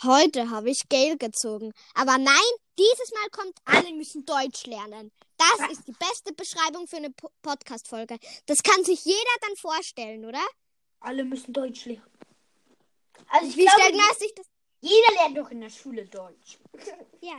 heute 0.02 0.50
habe 0.50 0.70
ich 0.70 0.88
Gale 0.88 1.16
gezogen. 1.16 1.72
Aber 1.94 2.16
nein, 2.18 2.52
dieses 2.78 3.12
Mal 3.12 3.28
kommt, 3.30 3.54
alle 3.64 3.92
müssen 3.94 4.24
Deutsch 4.24 4.66
lernen. 4.66 5.12
Das 5.36 5.70
ist 5.70 5.86
die 5.86 5.92
beste 5.92 6.32
Beschreibung 6.32 6.86
für 6.86 6.96
eine 6.96 7.10
Po- 7.10 7.30
Podcast-Folge. 7.42 8.16
Das 8.46 8.58
kann 8.62 8.84
sich 8.84 9.04
jeder 9.04 9.36
dann 9.42 9.56
vorstellen, 9.56 10.24
oder? 10.24 10.42
Alle 11.00 11.24
müssen 11.24 11.52
Deutsch 11.52 11.84
lernen. 11.84 12.02
Also 13.28 13.48
ich 13.48 13.56
Wie 13.56 13.64
glaube, 13.64 13.80
stellen 13.82 13.96
wir 13.96 14.14
sich 14.18 14.34
das? 14.34 14.46
jeder 14.80 15.12
lernt 15.22 15.38
doch 15.38 15.50
in 15.50 15.60
der 15.60 15.70
Schule 15.70 16.06
Deutsch. 16.06 16.58
Ja. 17.20 17.38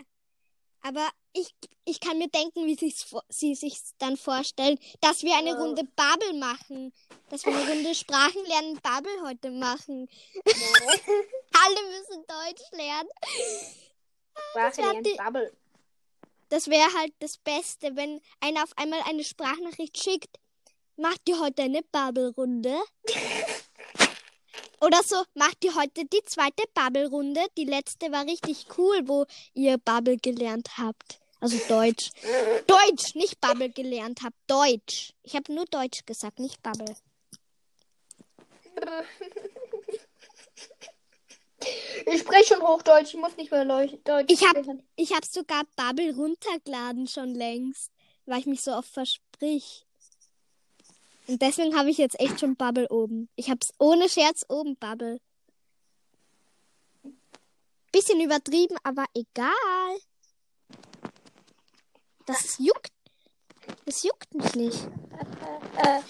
Aber 0.81 1.07
ich, 1.33 1.53
ich 1.85 1.99
kann 1.99 2.17
mir 2.17 2.29
denken, 2.29 2.65
wie 2.65 2.75
sich's 2.75 3.13
sie 3.29 3.55
sich 3.55 3.79
dann 3.97 4.17
vorstellen, 4.17 4.79
dass 5.01 5.23
wir 5.23 5.35
eine. 5.35 5.57
Runde 5.57 5.83
Bubble 5.95 6.33
machen. 6.33 6.93
Dass 7.29 7.45
wir 7.45 7.55
eine 7.55 7.69
Runde 7.69 7.93
Sprachenlernen 7.95 8.79
Bubble 8.81 9.21
heute 9.23 9.51
machen. 9.51 10.07
Alle 10.45 11.81
müssen 11.89 12.25
Deutsch 12.27 12.71
lernen. 12.71 13.09
Sprache 14.51 14.77
wär 14.77 14.91
lernt 14.93 15.07
die- 15.07 15.15
Bubble. 15.17 15.53
Das 16.49 16.67
wäre 16.67 16.93
halt 16.93 17.13
das 17.19 17.37
Beste, 17.37 17.95
wenn 17.97 18.21
einer 18.39 18.63
auf 18.63 18.71
einmal 18.77 19.01
eine 19.01 19.23
Sprachnachricht 19.23 19.97
schickt. 20.01 20.37
Macht 20.95 21.27
ihr 21.27 21.39
heute 21.39 21.63
eine 21.63 21.81
Bubble-Runde? 21.91 22.79
Oder 24.81 25.01
so, 25.03 25.23
macht 25.33 25.63
ihr 25.63 25.73
heute 25.75 26.05
die 26.05 26.23
zweite 26.25 26.63
Bubble-Runde. 26.73 27.41
Die 27.57 27.65
letzte 27.65 28.11
war 28.11 28.25
richtig 28.25 28.65
cool, 28.77 29.01
wo 29.07 29.25
ihr 29.53 29.77
Bubble 29.79 30.17
gelernt 30.17 30.77
habt. 30.77 31.19
Also 31.39 31.57
Deutsch. 31.67 32.11
Deutsch, 32.67 33.15
nicht 33.15 33.39
Bubble 33.41 33.69
gelernt 33.69 34.21
habt. 34.23 34.35
Deutsch. 34.47 35.13
Ich 35.23 35.35
habe 35.35 35.51
nur 35.53 35.65
Deutsch 35.65 36.05
gesagt, 36.05 36.39
nicht 36.39 36.61
Bubble. 36.63 36.95
Ich 42.05 42.21
spreche 42.21 42.53
schon 42.53 42.61
Hochdeutsch, 42.61 43.13
ich 43.15 43.19
muss 43.19 43.35
nicht 43.35 43.51
mehr 43.51 43.65
Leu- 43.65 43.87
Deutsch 44.05 44.31
Ich 44.31 44.41
hab- 44.43 44.51
sprechen. 44.51 44.87
Ich 44.95 45.11
habe 45.13 45.25
sogar 45.25 45.63
Bubble 45.75 46.15
runtergeladen 46.15 47.07
schon 47.07 47.33
längst, 47.33 47.91
weil 48.25 48.39
ich 48.39 48.45
mich 48.45 48.61
so 48.61 48.71
oft 48.73 48.89
versprich. 48.89 49.86
Und 51.27 51.41
deswegen 51.41 51.75
habe 51.75 51.89
ich 51.89 51.97
jetzt 51.97 52.19
echt 52.19 52.39
schon 52.39 52.55
Bubble 52.55 52.87
oben. 52.89 53.29
Ich 53.35 53.49
hab's 53.49 53.73
ohne 53.79 54.07
Scherz 54.07 54.45
oben 54.47 54.77
Bubble. 54.77 55.19
Bisschen 57.91 58.21
übertrieben, 58.21 58.77
aber 58.83 59.05
egal. 59.13 59.97
Das 62.25 62.57
juckt. 62.59 62.91
Das 63.85 64.03
juckt 64.03 64.33
mich 64.33 64.55
nicht. 64.55 64.87
Äh, 65.77 66.01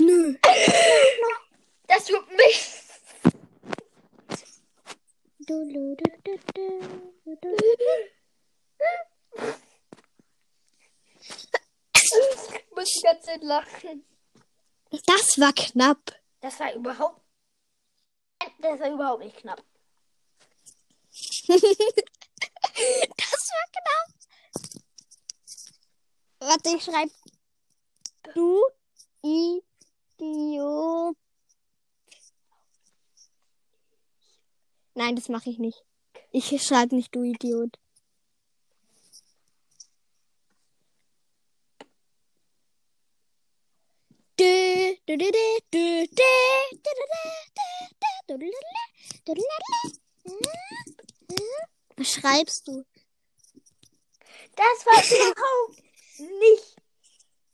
Nö. 0.00 0.36
das 1.86 2.08
juckt 2.08 2.30
mich. 2.36 2.70
Ich 5.38 5.48
muss 5.48 5.68
die 12.94 13.02
ganze 13.02 13.26
Zeit 13.26 13.42
lachen. 13.42 14.04
Das 15.06 15.38
war 15.38 15.52
knapp. 15.52 16.20
Das 16.40 16.60
war 16.60 16.72
überhaupt. 16.74 17.20
Das 18.60 18.80
war 18.80 18.90
überhaupt 18.90 19.24
nicht 19.24 19.36
knapp. 19.36 19.62
Das 23.16 23.50
war 23.50 23.66
knapp. 23.72 24.08
Warte, 26.40 26.76
ich 26.76 26.82
schreib. 26.82 27.10
Du 28.34 28.62
Idiot. 29.22 31.16
Nein, 34.94 35.16
das 35.16 35.28
mache 35.28 35.50
ich 35.50 35.58
nicht. 35.58 35.84
Ich 36.30 36.62
schreibe 36.62 36.96
nicht 36.96 37.14
du 37.14 37.22
Idiot. 37.22 37.78
Was 51.96 52.08
schreibst 52.12 52.66
du? 52.68 52.84
Das 54.56 54.86
war 54.86 55.30
überhaupt 55.30 55.78
nicht. 56.18 56.76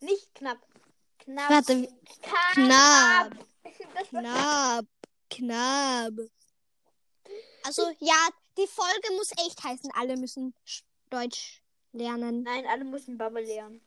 Nicht 0.01 0.35
knapp. 0.35 0.59
Knapp. 1.19 1.51
Warte, 1.51 1.89
Knapp. 2.55 3.33
knapp. 4.09 4.87
Knapp. 5.29 6.13
Also 7.65 7.91
ja, 8.01 8.29
die 8.57 8.67
Folge 8.67 9.13
muss 9.17 9.31
echt 9.33 9.63
heißen, 9.63 9.91
alle 9.95 10.17
müssen 10.17 10.55
Sch- 10.67 10.83
Deutsch 11.11 11.63
lernen. 11.93 12.43
Nein, 12.43 12.67
alle 12.67 12.85
müssen 12.85 13.19
Bubble 13.19 13.45
lernen. 13.45 13.81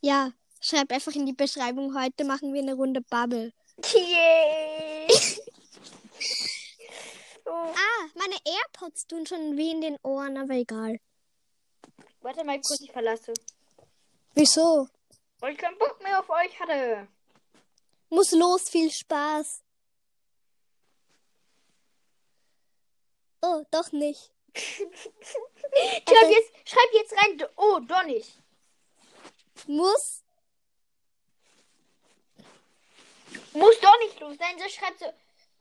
Ja, 0.00 0.32
schreib 0.60 0.90
einfach 0.92 1.12
in 1.14 1.26
die 1.26 1.32
Beschreibung, 1.32 1.98
heute 2.00 2.24
machen 2.24 2.52
wir 2.52 2.62
eine 2.62 2.74
Runde 2.74 3.00
Bubble. 3.00 3.52
Yay! 3.92 5.06
oh, 7.44 7.50
Ah, 7.50 8.08
meine 8.14 8.36
AirPods 8.44 9.06
tun 9.06 9.26
schon 9.26 9.56
weh 9.56 9.70
in 9.70 9.80
den 9.80 9.98
Ohren, 10.02 10.36
aber 10.36 10.54
egal. 10.54 10.98
warte 12.20 12.44
mal 12.44 12.60
kurz, 12.60 12.80
ich 12.80 12.92
verlasse. 12.92 13.32
Wieso? 14.34 14.88
Weil 15.40 15.52
ich 15.52 15.58
keinen 15.58 15.78
Bock 15.78 16.02
mehr 16.02 16.20
auf 16.20 16.28
euch 16.30 16.58
hatte. 16.60 17.08
Muss 18.08 18.30
los, 18.32 18.68
viel 18.68 18.90
Spaß. 18.90 19.62
Oh, 23.42 23.62
doch 23.70 23.92
nicht. 23.92 24.32
Schreib 24.56 26.30
jetzt, 26.30 26.52
schreib 26.68 26.92
jetzt 26.94 27.12
rein. 27.12 27.48
Oh, 27.56 27.80
doch 27.80 28.04
nicht. 28.04 28.42
Muss. 29.66 30.24
Muss 33.56 33.80
doch 33.80 33.98
nicht 34.00 34.20
los. 34.20 34.36
Nein, 34.38 34.58
so 34.58 34.68
schreibt 34.68 34.98
so. 34.98 35.06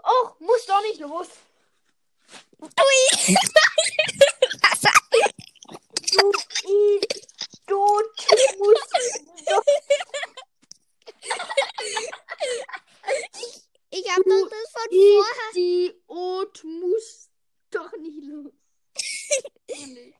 Oh, 0.03 0.29
muss 0.39 0.65
doch 0.65 0.81
nicht 0.81 0.99
los. 0.99 1.29
Ui. 2.59 2.69
Du, 6.11 6.31
I, 6.65 6.99
du, 7.65 7.75
du 7.75 8.57
musst 8.59 8.93
doch. 9.47 9.63
ich 13.89 14.09
hab 14.09 14.23
doch 14.23 14.49
das 14.49 14.71
von 14.71 14.89
vorher. 14.91 15.49
Idiot 15.53 16.63
muss 16.63 17.29
doch 17.71 17.91
nicht 17.97 18.23
los. 18.23 18.51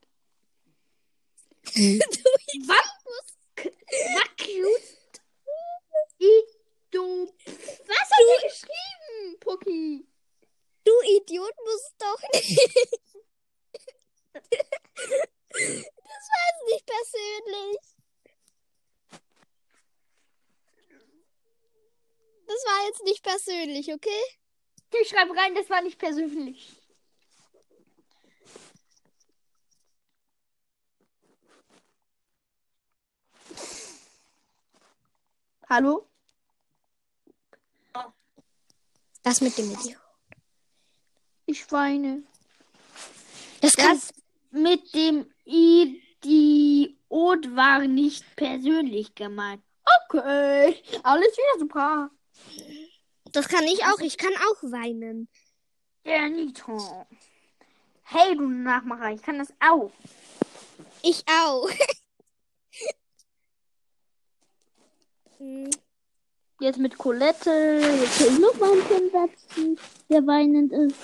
Nee. 1.74 2.00
Was? 2.66 2.86
Was 4.14 4.36
Ido. 6.96 7.34
Was 7.86 8.10
hat 8.10 8.26
er 8.34 8.48
geschrieben, 8.48 9.38
Pucki? 9.40 10.06
Du 10.84 10.92
Idiot 11.02 11.54
musst 11.64 11.94
doch 11.98 12.22
nicht. 12.32 12.60
Das 14.32 16.24
war 16.32 16.42
jetzt 16.48 16.64
nicht 16.70 16.86
persönlich. 16.86 17.78
Das 22.46 22.64
war 22.64 22.86
jetzt 22.86 23.02
nicht 23.02 23.22
persönlich, 23.22 23.92
okay? 23.92 24.22
Ich 25.00 25.08
schreibe 25.08 25.36
rein, 25.36 25.54
das 25.54 25.68
war 25.68 25.82
nicht 25.82 25.98
persönlich. 25.98 26.72
Hallo? 35.68 36.08
Das 39.26 39.40
mit 39.40 39.58
dem 39.58 39.72
Idiot. 39.72 39.98
Ich 41.46 41.72
weine. 41.72 42.22
Das. 43.60 43.72
Das 43.72 44.14
mit 44.52 44.94
dem 44.94 45.28
Idiot 45.44 46.06
war 47.56 47.80
nicht 47.88 48.24
persönlich 48.36 49.16
gemeint. 49.16 49.64
Okay, 50.08 50.80
alles 51.02 51.36
wieder 51.36 51.58
super. 51.58 52.10
Das 53.32 53.48
kann 53.48 53.64
ich 53.64 53.84
auch. 53.86 53.98
Ich 53.98 54.16
kann 54.16 54.32
auch 54.32 54.62
weinen. 54.70 55.28
Der 56.04 56.28
Nito. 56.28 57.04
Hey, 58.04 58.36
du 58.36 58.48
Nachmacher, 58.48 59.10
ich 59.10 59.22
kann 59.22 59.40
das 59.40 59.52
auch. 59.58 59.90
Ich 61.02 61.24
auch. 61.28 61.68
Hm. 65.38 65.68
Jetzt 66.58 66.78
mit 66.78 66.96
Colette. 66.96 67.80
Jetzt 68.00 68.20
will 68.20 68.32
ich 68.32 68.38
noch 68.38 68.54
mal 68.54 68.72
einen 68.72 69.10
Satz, 69.10 69.46
der 70.08 70.26
weinend 70.26 70.72
ist. 70.72 70.96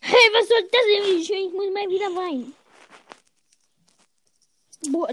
Hey, 0.00 0.30
was 0.32 0.48
soll 0.48 0.62
das 0.62 0.80
denn? 0.86 1.18
Ich, 1.18 1.30
ich 1.30 1.52
muss 1.52 1.72
mal 1.72 1.88
wieder 1.88 2.14
weinen. 2.14 2.54
Boah, 4.90 5.08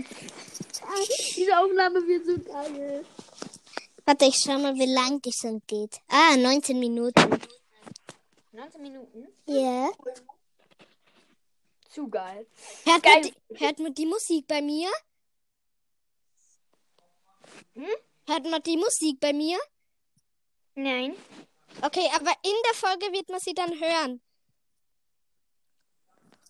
diese 1.35 1.57
Aufnahme 1.57 2.05
wird 2.05 2.25
so 2.25 2.37
geil. 2.37 3.03
Warte, 4.05 4.25
ich 4.25 4.35
schau 4.35 4.59
mal, 4.59 4.75
wie 4.75 4.93
lang 4.93 5.19
die 5.23 5.31
schon 5.31 5.59
geht. 5.65 5.99
Ah, 6.07 6.37
19 6.37 6.77
Minuten. 6.77 7.39
19 8.51 8.81
Minuten? 8.81 9.27
Ja. 9.47 9.89
Zu 11.95 12.09
geil. 12.09 12.45
Hört, 12.83 13.03
Geil. 13.03 13.13
man 13.13 13.21
die, 13.23 13.57
hört 13.57 13.79
man 13.79 13.93
die 13.93 14.05
Musik 14.05 14.45
bei 14.47 14.61
mir? 14.61 14.89
Hm? 17.73 17.87
Hört 18.27 18.43
man 18.51 18.61
die 18.63 18.75
Musik 18.75 19.17
bei 19.21 19.31
mir? 19.31 19.57
Nein. 20.73 21.15
Okay, 21.81 22.05
aber 22.13 22.31
in 22.43 22.55
der 22.65 22.73
Folge 22.73 23.13
wird 23.13 23.29
man 23.29 23.39
sie 23.39 23.53
dann 23.53 23.79
hören. 23.79 24.21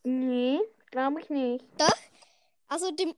Nee, 0.01 0.59
glaube 0.89 1.21
ich 1.21 1.29
nicht. 1.29 1.63
Doch? 1.77 1.93
Also 2.67 2.89
dem. 2.89 3.13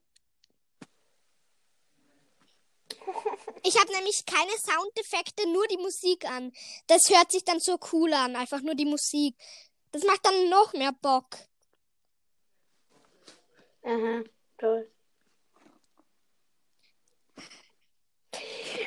Ich 3.64 3.80
habe 3.80 3.94
nämlich 3.94 4.26
keine 4.26 4.52
Soundeffekte, 4.58 5.48
nur 5.48 5.66
die 5.68 5.78
Musik 5.78 6.30
an. 6.30 6.52
Das 6.88 7.10
hört 7.10 7.32
sich 7.32 7.46
dann 7.46 7.62
so 7.62 7.80
cool 7.94 8.14
an, 8.14 8.36
einfach 8.36 8.60
nur 8.60 8.76
die 8.76 8.84
Musik. 8.86 9.34
Das 9.94 10.04
macht 10.04 10.26
dann 10.26 10.50
noch 10.50 10.74
mehr 10.74 10.92
Bock. 10.92 11.38
Aha, 13.88 14.22
toll. 14.58 14.92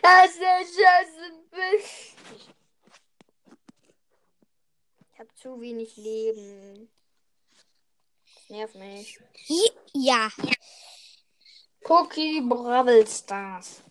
Hast 0.02 0.38
du 0.38 0.44
Scheiße 0.44 1.32
bist. 1.50 2.16
Ich 5.10 5.18
hab 5.18 5.34
zu 5.38 5.58
wenig 5.58 5.96
Leben. 5.96 6.90
Das 8.26 8.50
nervt 8.50 8.74
mich. 8.74 9.18
Ja. 9.94 10.28
Cookie 11.84 12.42
Bravel 12.42 13.06
Stars. 13.06 13.82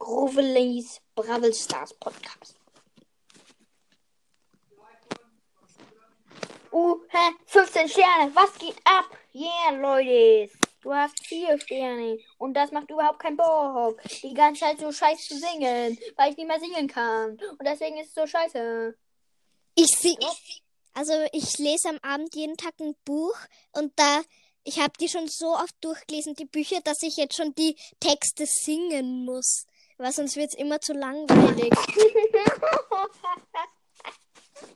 Grovelays 0.00 1.00
Bravel 1.14 1.54
Stars 1.54 1.94
Podcast. 1.94 2.59
Uh, 6.72 7.00
hä? 7.08 7.32
15 7.46 7.88
Sterne. 7.88 8.34
Was 8.34 8.58
geht 8.58 8.76
ab? 8.84 9.06
Yeah, 9.34 9.70
Leute. 9.80 10.50
Du 10.82 10.94
hast 10.94 11.14
4 11.26 11.58
Sterne. 11.60 12.18
Und 12.38 12.54
das 12.54 12.70
macht 12.70 12.90
überhaupt 12.90 13.18
keinen 13.18 13.36
Bock. 13.36 14.00
Die 14.22 14.34
ganze 14.34 14.60
Zeit 14.60 14.78
so 14.78 14.92
scheiße 14.92 15.28
zu 15.28 15.38
singen, 15.38 15.98
weil 16.16 16.30
ich 16.30 16.36
nicht 16.36 16.46
mehr 16.46 16.60
singen 16.60 16.88
kann. 16.88 17.32
Und 17.32 17.64
deswegen 17.64 17.98
ist 17.98 18.08
es 18.08 18.14
so 18.14 18.26
scheiße. 18.26 18.96
Ich 19.74 19.98
sehe. 19.98 20.16
Also 20.94 21.12
ich 21.32 21.58
lese 21.58 21.88
am 21.88 21.98
Abend 22.02 22.34
jeden 22.34 22.56
Tag 22.56 22.74
ein 22.80 22.94
Buch 23.04 23.36
und 23.72 23.92
da. 23.96 24.22
Ich 24.62 24.78
habe 24.78 24.92
die 25.00 25.08
schon 25.08 25.26
so 25.26 25.54
oft 25.54 25.74
durchgelesen, 25.80 26.34
die 26.34 26.44
Bücher, 26.44 26.80
dass 26.84 27.02
ich 27.02 27.16
jetzt 27.16 27.36
schon 27.36 27.54
die 27.54 27.76
Texte 27.98 28.44
singen 28.46 29.24
muss. 29.24 29.66
Weil 29.96 30.12
sonst 30.12 30.36
wird 30.36 30.50
es 30.50 30.58
immer 30.58 30.80
zu 30.80 30.92
langweilig. 30.92 31.70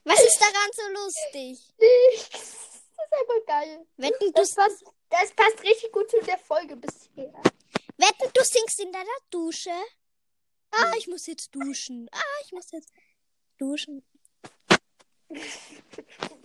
Was 0.04 0.20
ist 0.22 0.40
daran 0.40 0.70
so 0.72 0.82
lustig? 0.92 1.74
das 2.32 2.42
ist 2.42 3.12
einfach 3.12 3.46
geil. 3.46 3.86
Wetten, 3.96 4.26
du, 4.26 4.32
Das 4.32 4.54
passt, 4.54 4.84
das 5.10 5.30
passt 5.32 5.62
richtig 5.62 5.92
gut 5.92 6.10
zu 6.10 6.20
der 6.22 6.38
Folge 6.38 6.76
bisher. 6.76 7.32
wetten, 7.96 8.30
du 8.32 8.44
singst 8.44 8.80
in 8.80 8.92
deiner 8.92 9.18
Dusche? 9.30 9.70
Ah, 10.70 10.92
ich 10.98 11.06
muss 11.06 11.26
jetzt 11.26 11.54
duschen. 11.54 12.08
Ah, 12.12 12.40
ich 12.44 12.52
muss 12.52 12.70
jetzt 12.72 12.90
duschen. 13.58 14.04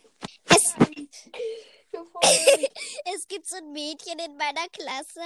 Es, 3.14 3.28
gibt 3.28 3.48
so 3.48 3.58
ein 3.58 3.72
Mädchen 3.72 4.20
in 4.20 4.38
meiner 4.38 4.68
Klasse, 4.70 5.22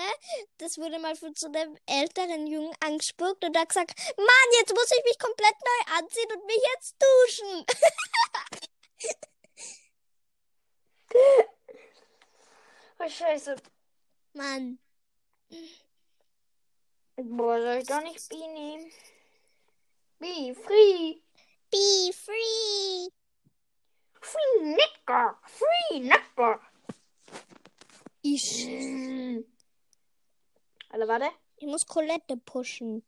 das 0.57 0.77
wurde 0.77 0.99
mal 0.99 1.15
von 1.15 1.33
so 1.35 1.47
einem 1.47 1.77
älteren 1.85 2.47
Jungen 2.47 2.73
angespuckt 2.79 3.43
und 3.43 3.57
hat 3.57 3.67
gesagt, 3.69 3.93
Mann, 4.17 4.49
jetzt 4.59 4.73
muss 4.73 4.91
ich 4.91 5.03
mich 5.03 5.19
komplett 5.19 5.55
neu 5.59 5.83
anziehen 5.97 6.31
und 6.33 6.45
mich 6.45 6.61
jetzt 6.73 6.95
duschen. 7.01 7.65
oh, 12.99 13.09
scheiße. 13.09 13.55
Mann. 14.33 14.79
Boah, 17.17 17.61
soll 17.61 17.77
ich 17.77 17.87
doch 17.87 18.01
nicht 18.01 18.29
B 18.29 18.35
nehmen? 18.35 18.91
B, 20.19 20.53
free. 20.55 21.21
Be 21.69 22.11
free. 22.13 23.09
Free 24.23 24.61
Necker. 24.63 25.37
Free 25.45 25.99
Necker. 25.99 26.59
Ich, 28.21 28.65
Mm. 28.67 29.43
Alle, 30.89 31.07
warte. 31.07 31.29
ich 31.57 31.67
muss 31.67 31.85
Colette 31.85 32.37
pushen. 32.37 33.03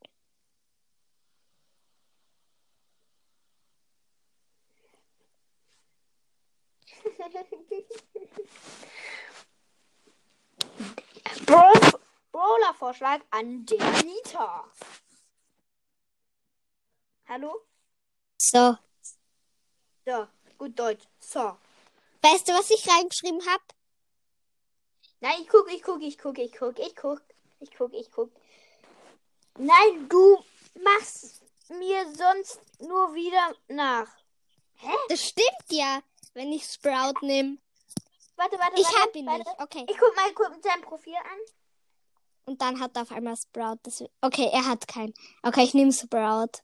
Brawl- 11.45 11.99
Brawler-Vorschlag 12.31 13.21
an 13.31 13.65
der 13.65 13.81
Anita. 13.81 14.65
Hallo? 17.27 17.61
So. 18.37 18.77
So, 20.05 20.27
gut 20.57 20.77
Deutsch. 20.77 21.05
So. 21.19 21.57
Weißt 22.21 22.47
du, 22.47 22.53
was 22.53 22.69
ich 22.71 22.87
reingeschrieben 22.89 23.45
habe? 23.45 23.63
Nein, 25.21 25.41
ich 25.41 25.47
guck, 25.49 25.71
ich 25.71 25.81
guck, 25.81 26.01
ich 26.01 26.17
guck, 26.17 26.37
ich 26.37 26.51
guck, 26.51 26.79
ich 26.79 26.95
guck, 26.95 27.21
ich 27.59 27.71
guck, 27.75 27.93
ich 27.93 28.11
guck. 28.11 28.31
Nein, 29.57 30.09
du 30.09 30.43
machst 30.83 31.41
mir 31.69 32.05
sonst 32.13 32.59
nur 32.79 33.13
wieder 33.13 33.55
nach. 33.67 34.07
Das 35.09 35.23
stimmt 35.23 35.65
ja, 35.71 36.01
wenn 36.33 36.51
ich 36.51 36.65
Sprout 36.65 37.25
nehme. 37.25 37.57
Warte, 38.35 38.59
warte, 38.59 38.79
Ich 38.79 38.85
warte. 38.85 38.99
hab 39.01 39.15
ihn 39.15 39.25
warte. 39.25 39.39
nicht. 39.39 39.59
Okay. 39.59 39.85
Ich 39.89 39.97
guck 39.97 40.15
mal 40.15 40.33
kurz 40.33 40.63
sein 40.63 40.81
Profil 40.81 41.15
an. 41.15 41.39
Und 42.45 42.61
dann 42.61 42.79
hat 42.79 42.95
er 42.95 43.03
auf 43.03 43.11
einmal 43.11 43.37
Sprout. 43.37 43.77
Das, 43.83 44.03
okay, 44.21 44.49
er 44.51 44.67
hat 44.67 44.87
keinen. 44.87 45.13
Okay, 45.41 45.63
ich 45.63 45.73
nehme 45.73 45.93
Sprout. 45.93 46.61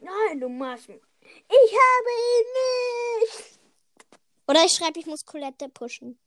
Nein, 0.00 0.40
du 0.40 0.48
machst. 0.48 0.90
Ich 1.24 1.72
habe 1.72 2.10
ihn 2.30 2.46
nicht. 3.20 3.60
Oder 4.46 4.64
ich 4.64 4.72
schreibe, 4.72 4.98
ich 5.00 5.06
muss 5.06 5.24
Colette 5.24 5.68
pushen. 5.68 6.18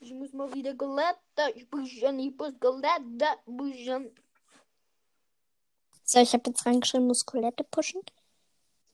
Ich 0.00 0.12
muss 0.12 0.32
mal 0.32 0.52
wieder 0.54 0.74
Galette 0.74 1.66
pushen. 1.70 2.18
Ich 2.18 2.36
muss 2.36 2.52
Galette 2.60 3.38
pushen. 3.44 4.14
So, 6.04 6.20
ich 6.20 6.32
habe 6.34 6.50
jetzt 6.50 6.66
reingeschrieben, 6.66 7.06
muss 7.06 7.24
Colette 7.24 7.64
pushen. 7.64 8.02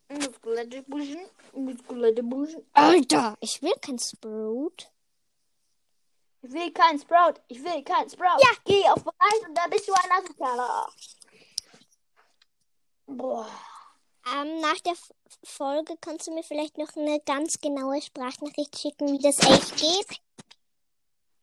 Ich 0.08 0.18
muss 0.18 0.40
Galette 0.40 0.82
pushen. 0.82 1.20
Muss 1.52 1.86
Galette 1.86 2.22
pushen. 2.22 2.64
Alter, 2.72 3.36
ich 3.40 3.60
will 3.60 3.74
kein 3.80 3.98
Sprout. 3.98 4.90
Ich 6.42 6.52
will 6.52 6.72
keinen 6.72 6.98
Sprout. 6.98 7.34
Ich 7.48 7.62
will 7.62 7.82
keinen 7.82 8.08
Sprout. 8.08 8.40
Ja. 8.40 8.50
Geh 8.64 8.88
auf 8.88 9.04
bereit 9.04 9.48
und 9.48 9.54
dann 9.54 9.68
bist 9.70 9.86
du 9.88 9.92
ein 9.92 10.10
Asozialer. 10.12 10.88
Boah. 13.06 13.48
Ähm, 14.26 14.60
nach 14.60 14.78
der 14.80 14.92
F 14.92 15.10
Folge 15.44 15.96
kannst 16.00 16.26
du 16.26 16.34
mir 16.34 16.42
vielleicht 16.42 16.76
noch 16.76 16.94
eine 16.96 17.20
ganz 17.20 17.58
genaue 17.58 18.02
Sprachnachricht 18.02 18.78
schicken, 18.78 19.12
wie 19.12 19.22
das 19.22 19.38
echt 19.38 19.76
geht. 19.76 20.20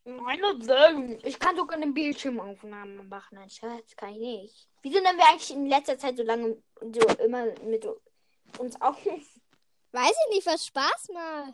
Meine 0.07 0.63
sagen. 0.63 1.19
Ich 1.23 1.37
kann 1.39 1.55
sogar 1.55 1.77
eine 1.77 1.91
Bildschirmaufnahme 1.91 3.03
machen. 3.03 3.37
Ein 3.37 3.49
Scherz 3.49 3.95
kann 3.95 4.13
ich 4.13 4.19
nicht. 4.19 4.69
Wieso 4.81 4.99
nehmen 5.01 5.17
wir 5.17 5.27
eigentlich 5.27 5.51
in 5.51 5.67
letzter 5.67 5.97
Zeit 5.97 6.17
so 6.17 6.23
lange 6.23 6.61
so 6.79 7.01
immer 7.23 7.45
mit 7.63 7.85
uns 8.57 8.79
auf? 8.81 8.97
Weiß 9.91 10.15
ich 10.29 10.35
nicht, 10.35 10.45
was 10.45 10.67
Spaß 10.67 11.09
macht. 11.13 11.53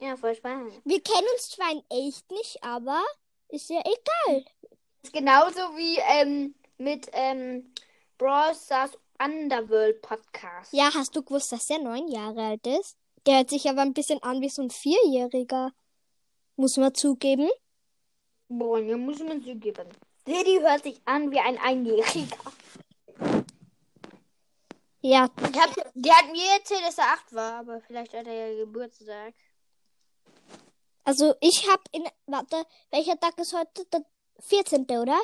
Ja, 0.00 0.16
voll 0.16 0.34
spannend. 0.34 0.80
Wir 0.84 1.00
kennen 1.02 1.28
uns 1.34 1.50
zwar 1.50 1.70
in 1.70 1.82
echt 1.90 2.30
nicht, 2.30 2.62
aber 2.62 3.00
ist 3.48 3.68
ja 3.68 3.80
egal. 3.80 4.44
ist 5.02 5.12
genauso 5.12 5.60
wie 5.76 5.98
ähm, 5.98 6.54
mit 6.78 7.08
ähm, 7.12 7.72
Brawl 8.16 8.54
Stars 8.54 8.98
Underworld 9.22 10.00
Podcast. 10.00 10.72
Ja, 10.72 10.90
hast 10.94 11.14
du 11.14 11.22
gewusst, 11.22 11.52
dass 11.52 11.66
der 11.66 11.78
neun 11.78 12.08
Jahre 12.08 12.42
alt 12.42 12.66
ist? 12.66 12.96
Der 13.26 13.38
hört 13.38 13.50
sich 13.50 13.68
aber 13.68 13.82
ein 13.82 13.92
bisschen 13.92 14.22
an 14.22 14.40
wie 14.40 14.48
so 14.48 14.62
ein 14.62 14.70
Vierjähriger. 14.70 15.72
Muss 16.56 16.76
man 16.78 16.94
zugeben. 16.94 17.50
Boah, 18.48 18.80
mir 18.80 18.96
muss 18.96 19.18
man 19.20 19.42
zugeben. 19.42 19.88
Diddy 20.26 20.60
hört 20.60 20.84
sich 20.84 21.00
an 21.04 21.30
wie 21.30 21.38
ein 21.38 21.58
Einjähriger. 21.58 22.36
Ja, 25.02 25.22
hab, 25.22 25.74
der 25.94 26.14
hat 26.14 26.32
mir 26.32 26.52
erzählt, 26.58 26.82
dass 26.86 26.98
er 26.98 27.12
acht 27.12 27.32
war, 27.34 27.60
aber 27.60 27.80
vielleicht 27.80 28.12
hat 28.12 28.26
er 28.26 28.48
ja 28.48 28.64
Geburtstag. 28.64 29.34
also 31.04 31.34
ich 31.40 31.68
hab 31.70 31.80
in. 31.92 32.04
Warte, 32.26 32.64
welcher 32.90 33.18
Tag 33.18 33.38
ist 33.38 33.54
heute? 33.54 33.84
Der 33.92 34.04
14. 34.40 34.84
oder? 34.84 35.20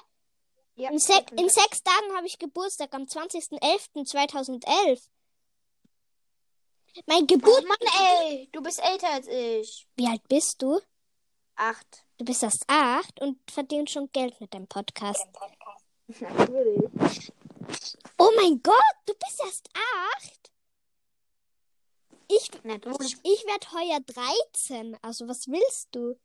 Ja, 0.77 0.91
In, 0.91 0.99
sek 0.99 1.31
in 1.33 1.49
sechs 1.49 1.83
Tagen 1.83 2.15
habe 2.15 2.27
ich 2.27 2.39
Geburtstag 2.39 2.93
am 2.95 3.05
20.11.2011. 3.05 5.09
Mein 7.07 7.23
Oh 7.23 7.27
Geburt. 7.27 7.67
Mann, 7.67 7.77
ey, 8.23 8.49
du 8.53 8.63
bist 8.63 8.79
älter 8.83 9.11
als 9.11 9.27
ich. 9.27 9.87
Wie 9.97 10.07
alt 10.07 10.27
bist 10.29 10.61
du? 10.63 10.79
Acht. 11.57 12.05
Du 12.19 12.25
bist 12.25 12.43
erst 12.43 12.65
acht 12.69 13.21
und 13.21 13.39
verdienst 13.51 13.93
schon 13.95 14.11
Geld 14.13 14.39
mit 14.41 14.53
deinem 14.55 14.67
Podcast. 14.67 15.27
Natürlich. 16.21 17.33
Oh 18.19 18.31
mein 18.37 18.63
Gott, 18.63 18.95
du 19.07 19.15
bist 19.15 19.41
erst 19.45 19.69
acht? 19.75 20.51
Ich, 22.29 22.51
Natürlich. 22.65 23.17
ich 23.23 23.45
werde 23.47 23.71
heuer 23.73 24.01
13. 24.01 24.97
Also 25.03 25.29
was 25.29 25.47
willst 25.49 25.89
du? 25.93 26.19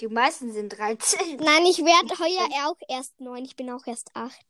Die 0.00 0.08
meisten 0.08 0.52
sind 0.52 0.70
13. 0.70 1.36
Nein, 1.40 1.64
ich 1.66 1.78
werde 1.78 2.18
heuer 2.18 2.68
auch 2.68 2.76
erst 2.88 3.18
neun. 3.20 3.44
Ich 3.44 3.56
bin 3.56 3.70
auch 3.70 3.86
erst 3.86 4.14
acht. 4.14 4.46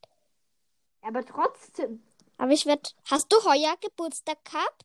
Aber 1.03 1.25
trotzdem. 1.25 2.03
Aber 2.37 2.53
ich 2.53 2.67
werde. 2.67 2.91
Hast 3.05 3.33
du 3.33 3.37
heuer 3.45 3.77
Geburtstag 3.81 4.45
gehabt? 4.45 4.85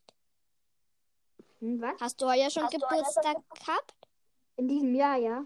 Hm, 1.59 1.81
was? 1.81 1.99
Hast 1.99 2.21
du 2.21 2.27
heuer 2.27 2.49
schon 2.49 2.63
Hast 2.63 2.73
du 2.73 2.79
heuer 2.81 2.97
Geburtstag 2.97 3.37
gehabt? 3.59 3.95
In 4.57 4.67
diesem 4.67 4.93
Jahr, 4.93 5.17
ja. 5.17 5.45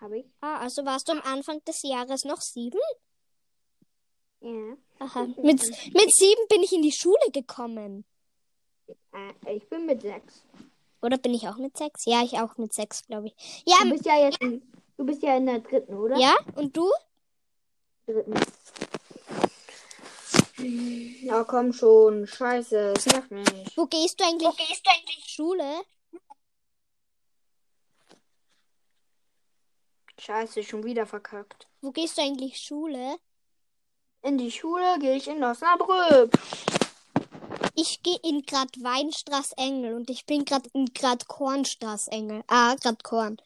Habe 0.00 0.18
ich. 0.18 0.26
Ah, 0.40 0.58
also 0.58 0.84
warst 0.84 1.08
du 1.08 1.12
am 1.12 1.22
Anfang 1.22 1.64
des 1.64 1.82
Jahres 1.82 2.24
noch 2.24 2.40
sieben? 2.40 2.80
Ja. 4.40 4.76
Aha. 4.98 5.26
Mit, 5.42 5.62
mit 5.94 6.14
sieben 6.14 6.48
bin 6.48 6.62
ich 6.62 6.72
in 6.72 6.82
die 6.82 6.92
Schule 6.92 7.30
gekommen. 7.32 8.04
Äh, 9.12 9.56
ich 9.56 9.68
bin 9.68 9.86
mit 9.86 10.02
sechs. 10.02 10.44
Oder 11.04 11.18
bin 11.18 11.34
ich 11.34 11.46
auch 11.46 11.58
mit 11.58 11.76
sechs? 11.76 12.06
Ja, 12.06 12.22
ich 12.22 12.38
auch 12.40 12.56
mit 12.56 12.72
sechs, 12.72 13.06
glaube 13.06 13.26
ich. 13.26 13.34
Ja, 13.66 13.76
Du 13.82 13.90
bist 13.90 14.06
ja 14.06 14.16
jetzt. 14.16 14.38
Du 14.40 15.04
bist 15.04 15.22
ja 15.22 15.36
in 15.36 15.44
der 15.44 15.58
dritten, 15.58 15.92
oder? 15.92 16.16
Ja? 16.16 16.34
Und 16.54 16.74
du? 16.74 16.90
Dritten. 18.06 18.34
Ja, 21.22 21.44
komm 21.44 21.74
schon. 21.74 22.26
Scheiße, 22.26 22.94
es 22.96 23.04
nervt 23.06 23.30
mich. 23.30 23.76
Wo 23.76 23.84
gehst 23.84 24.18
du 24.18 24.24
eigentlich? 24.24 24.48
Wo 24.48 24.52
gehst 24.52 24.86
du 24.86 24.90
eigentlich? 24.90 25.24
Schule? 25.26 25.82
Scheiße, 30.18 30.62
schon 30.62 30.84
wieder 30.84 31.06
verkackt. 31.06 31.68
Wo 31.82 31.90
gehst 31.90 32.16
du 32.16 32.22
eigentlich 32.22 32.58
Schule? 32.58 33.18
In 34.22 34.38
die 34.38 34.50
Schule 34.50 34.98
gehe 35.00 35.16
ich 35.16 35.28
in 35.28 35.44
Osnabrück. 35.44 36.30
Ich 37.76 38.02
gehe 38.04 38.18
in 38.22 38.42
Grad 38.42 38.70
Weinstraß 38.80 39.52
Engel 39.52 39.94
und 39.94 40.08
ich 40.08 40.26
bin 40.26 40.44
gerade 40.44 40.70
in 40.74 40.86
Grad 40.94 41.26
Kornstraß 41.26 42.08
Engel. 42.08 42.44
Ah, 42.46 42.76
Grad 42.76 43.02
Korn. 43.02 43.40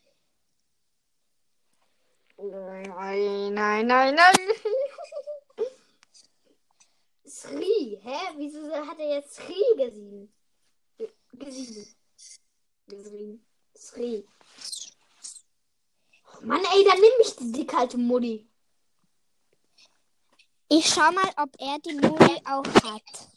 Nein, 2.37 3.55
nein, 3.55 3.87
nein, 3.87 4.14
nein. 4.14 4.35
Sri, 7.27 7.99
hä? 8.03 8.19
Wieso 8.37 8.71
hat 8.87 8.99
er 8.99 9.14
jetzt 9.17 9.37
Sri 9.37 9.62
gesehen? 9.77 10.33
Gesehen. 11.33 11.87
Gesehen. 12.87 13.47
Sri. 13.75 14.27
Oh 16.35 16.41
Mann, 16.43 16.64
ey, 16.75 16.85
dann 16.85 17.01
nimm 17.01 17.12
mich 17.19 17.35
die 17.37 17.53
dicke 17.53 17.77
alte 17.77 17.97
Mutti. 17.97 18.47
Ich 20.69 20.87
schau 20.87 21.11
mal, 21.12 21.33
ob 21.38 21.51
er 21.59 21.79
die 21.79 21.95
Modi 21.95 22.43
auch 22.45 22.67
hat. 22.85 23.28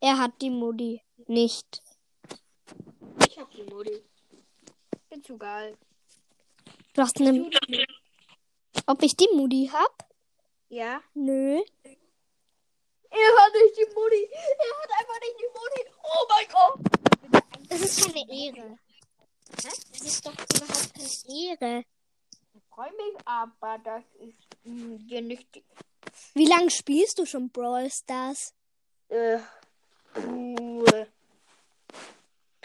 Er 0.00 0.18
hat 0.18 0.40
die 0.40 0.50
Modi 0.50 1.02
nicht. 1.26 1.82
Ich 3.26 3.38
hab 3.38 3.50
die 3.50 3.64
Mutti. 3.64 4.02
Bin 5.10 5.24
zu 5.24 5.36
geil. 5.36 5.76
Du 6.94 7.02
hast 7.02 7.20
eine. 7.20 7.50
Ob 8.86 9.02
ich 9.02 9.16
die 9.16 9.28
Modi 9.34 9.68
hab? 9.72 10.08
Ja? 10.68 11.02
Nö. 11.14 11.60
Er 13.10 13.36
hat 13.38 13.52
nicht 13.54 13.76
die 13.76 13.94
Mutti. 13.94 14.28
Er 14.30 14.82
hat 14.82 14.90
einfach 15.00 15.20
nicht 15.20 15.36
die 15.40 15.50
Mutti. 15.56 15.82
Oh 16.02 16.26
mein 16.28 16.46
Gott. 16.52 16.78
Das 17.68 17.80
ist 17.80 18.04
keine 18.04 18.30
Ehre. 18.30 18.78
Hä? 19.62 19.70
Das 19.92 20.00
ist 20.00 20.24
doch 20.24 20.32
überhaupt 20.32 20.94
keine 20.94 21.40
Ehre. 21.40 21.84
Ich 22.54 22.62
freue 22.70 22.92
mich, 22.92 23.16
aber 23.24 23.78
das 23.78 24.04
ist 24.20 24.38
dir 24.64 25.22
nicht. 25.22 25.62
Wie 26.34 26.46
lange 26.46 26.70
spielst 26.70 27.18
du 27.18 27.26
schon 27.26 27.50
Brawl 27.50 27.90
Stars? 27.90 28.54
Äh, 29.08 29.38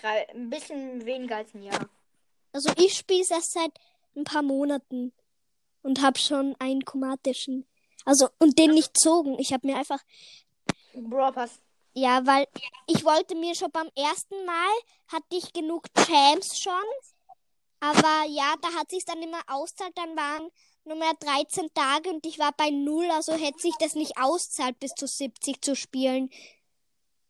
drei, 0.04 0.30
ein 0.30 0.50
bisschen 0.50 1.06
weniger 1.06 1.38
als 1.38 1.54
ein 1.54 1.64
Jahr. 1.64 1.90
Also 2.52 2.70
ich 2.78 2.98
spiele 2.98 3.26
erst 3.30 3.54
seit 3.54 3.72
ein 4.16 4.26
paar 4.26 4.44
Monaten 4.44 5.12
und 5.82 6.02
habe 6.02 6.20
schon 6.20 6.56
einen 6.60 6.86
chromatischen. 6.86 7.66
Also 8.06 8.28
und 8.38 8.60
den 8.60 8.72
nicht 8.72 8.98
zogen. 8.98 9.40
Ich 9.40 9.54
habe 9.54 9.66
mir 9.68 9.78
einfach 9.78 10.00
Brawl 10.94 11.32
Pass. 11.32 11.60
ja, 11.94 12.26
weil 12.26 12.48
ich 12.88 13.04
wollte 13.04 13.36
mir 13.36 13.56
schon 13.56 13.72
beim 13.72 13.90
ersten 13.96 14.46
Mal 14.46 14.74
hatte 15.08 15.26
ich 15.30 15.54
genug 15.54 15.88
Champs 15.96 16.60
schon, 16.60 16.74
aber 17.80 18.26
ja, 18.30 18.54
da 18.62 18.70
hat 18.80 18.92
sich 18.92 19.06
dann 19.06 19.22
immer 19.22 19.42
auszahlt. 19.48 19.98
Dann 19.98 20.16
waren 20.16 20.50
nur 20.86 20.96
mehr 20.96 21.14
13 21.20 21.74
Tage 21.74 22.10
und 22.10 22.26
ich 22.26 22.40
war 22.40 22.52
bei 22.52 22.70
null, 22.70 23.10
also 23.10 23.34
hätte 23.34 23.60
sich 23.60 23.76
das 23.80 23.96
nicht 23.96 24.18
auszahlt 24.18 24.80
bis 24.80 24.94
zu 24.94 25.08
70 25.08 25.62
zu 25.62 25.76
spielen. 25.76 26.30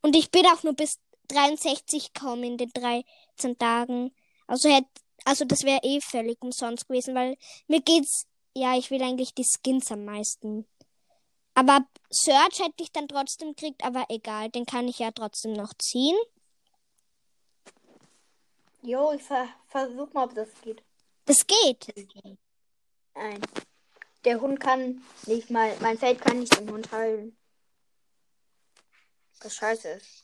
Und 0.04 0.16
ich 0.16 0.30
bin 0.30 0.46
auch 0.46 0.62
nur 0.62 0.74
bis 0.74 1.00
63 1.30 2.14
gekommen 2.14 2.44
in 2.44 2.58
den 2.58 2.70
13 2.70 3.58
Tagen. 3.58 4.14
Also 4.46 4.70
hätte 4.70 4.90
also 5.26 5.46
das 5.46 5.64
wäre 5.64 5.80
eh 5.84 6.02
völlig 6.02 6.42
umsonst 6.42 6.88
gewesen, 6.88 7.16
weil 7.16 7.38
mir 7.68 7.82
geht's, 7.82 8.28
ja, 8.54 8.78
ich 8.78 8.92
will 8.92 9.02
eigentlich 9.02 9.34
die 9.34 9.46
Skins 9.46 9.92
am 9.92 10.06
meisten. 10.06 10.68
Aber 11.56 11.86
Search 12.10 12.60
hätte 12.60 12.84
ich 12.84 12.92
dann 12.92 13.08
trotzdem 13.08 13.50
gekriegt, 13.50 13.84
aber 13.86 14.06
egal, 14.10 14.50
den 14.50 14.66
kann 14.66 14.88
ich 14.88 15.00
ja 15.00 15.12
trotzdem 15.12 15.54
noch 15.54 15.74
ziehen. 15.76 16.18
Jo, 18.82 19.14
ich 19.14 19.24
ver 19.24 19.48
versuch 19.68 20.12
mal, 20.14 20.26
ob 20.26 20.36
das 20.36 20.50
geht. 20.62 20.84
Das 21.26 21.48
geht. 21.48 21.94
Nein. 23.16 23.42
Der 24.26 24.42
Hund 24.42 24.60
kann 24.60 25.02
nicht 25.26 25.50
mal, 25.50 25.76
mein 25.80 25.98
Feld 25.98 26.20
kann 26.22 26.40
nicht 26.40 26.58
den 26.58 26.70
Hund 26.70 26.92
heilen. 26.92 27.38
Was 29.44 29.56
scheiße 29.56 29.90
ist. 29.90 30.24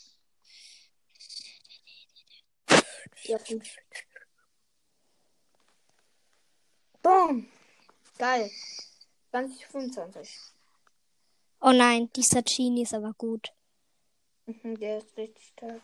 Ja, 3.23 3.37
fünf. 3.37 3.67
Boom. 7.01 7.51
Geil. 8.17 8.49
2025. 9.31 10.39
Oh 11.61 11.71
nein, 11.71 12.09
dieser 12.15 12.41
Genie 12.41 12.83
ist 12.83 12.93
aber 12.93 13.13
gut. 13.17 13.49
Mhm, 14.45 14.79
der 14.79 14.99
ist 14.99 15.15
richtig 15.17 15.47
stark. 15.47 15.81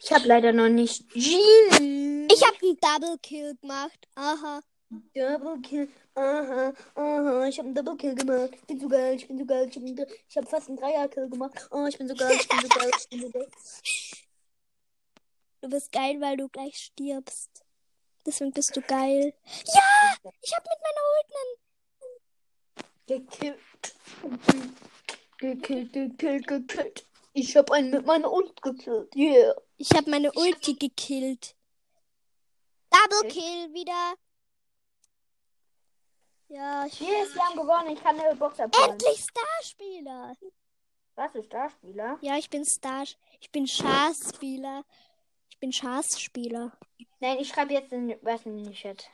Ich 0.00 0.12
habe 0.12 0.26
leider 0.26 0.52
noch 0.52 0.68
nicht 0.68 1.08
Genie. 1.10 2.26
Ich 2.32 2.42
habe 2.46 2.56
einen 2.62 2.78
Double 2.80 3.18
Kill 3.18 3.54
gemacht. 3.56 4.08
Aha. 4.14 4.60
Double 4.90 5.60
Kill. 5.60 5.88
Aha, 6.14 6.72
aha, 6.94 7.46
ich 7.46 7.58
habe 7.58 7.66
einen 7.68 7.74
Double 7.74 7.96
Kill 7.96 8.14
gemacht. 8.14 8.50
Ich 8.54 8.66
bin 8.66 8.80
so 8.80 8.88
geil, 8.88 9.16
ich 9.16 9.28
bin 9.28 9.38
so 9.38 9.44
geil. 9.44 9.68
Ich 9.68 10.36
habe 10.36 10.46
hab 10.46 10.50
fast 10.50 10.68
einen 10.68 10.78
Dreier 10.78 11.08
Kill 11.08 11.28
gemacht. 11.28 11.68
Oh, 11.70 11.84
ich 11.86 11.98
bin 11.98 12.08
so 12.08 12.14
geil, 12.14 12.32
ich 12.32 12.48
bin 12.48 12.60
so 12.60 12.68
geil, 12.68 12.90
ich 12.98 13.08
bin 13.08 13.20
so 13.20 13.30
geil. 13.30 13.50
Du 15.60 15.68
bist 15.68 15.92
geil, 15.92 16.20
weil 16.20 16.36
du 16.36 16.48
gleich 16.48 16.78
stirbst. 16.78 17.64
Deswegen 18.24 18.52
bist 18.52 18.74
du 18.76 18.80
geil. 18.82 19.34
Ja! 19.66 20.14
Ich 20.40 20.54
habe 20.54 20.66
mit 20.70 20.80
meiner 20.84 21.04
Ult 21.14 21.30
einen. 21.36 21.56
Gekillt. 23.06 23.94
Gekillt, 25.38 25.92
gekillt, 25.92 26.46
gekillt. 26.46 27.06
Ich 27.32 27.56
habe 27.56 27.72
einen 27.74 27.90
mit 27.90 28.06
meiner 28.06 28.32
Ult 28.32 28.60
gekillt. 28.62 29.14
Yeah. 29.14 29.54
Ich 29.76 29.90
habe 29.92 30.10
meine 30.10 30.32
Ulti 30.32 30.74
gekillt. 30.74 31.54
Double 32.90 33.28
Kill 33.30 33.72
wieder. 33.74 34.14
Ja, 36.48 36.86
ich 36.86 36.98
Yes, 37.00 37.34
wir 37.34 37.42
haben 37.44 37.56
gewonnen. 37.56 37.90
Ich 37.90 38.02
kann 38.02 38.18
eine 38.18 38.34
Box 38.34 38.58
abholen. 38.58 38.90
Endlich 38.90 39.24
Starspieler. 39.24 40.34
Was 41.14 41.34
ist 41.34 41.46
Starspieler? 41.46 42.18
Ja, 42.22 42.36
ich 42.36 42.48
bin 42.48 42.64
Star. 42.64 43.04
Ich 43.40 43.50
bin 43.50 43.66
Schafspieler. 43.66 44.84
Ich 45.50 45.58
bin 45.58 45.72
Schafspieler. 45.72 46.72
Nein, 47.20 47.38
ich 47.38 47.48
schreibe 47.48 47.74
jetzt 47.74 47.92
in 47.92 48.16
was 48.22 48.46
in 48.46 48.62
den 48.64 48.72
Chat. 48.72 49.10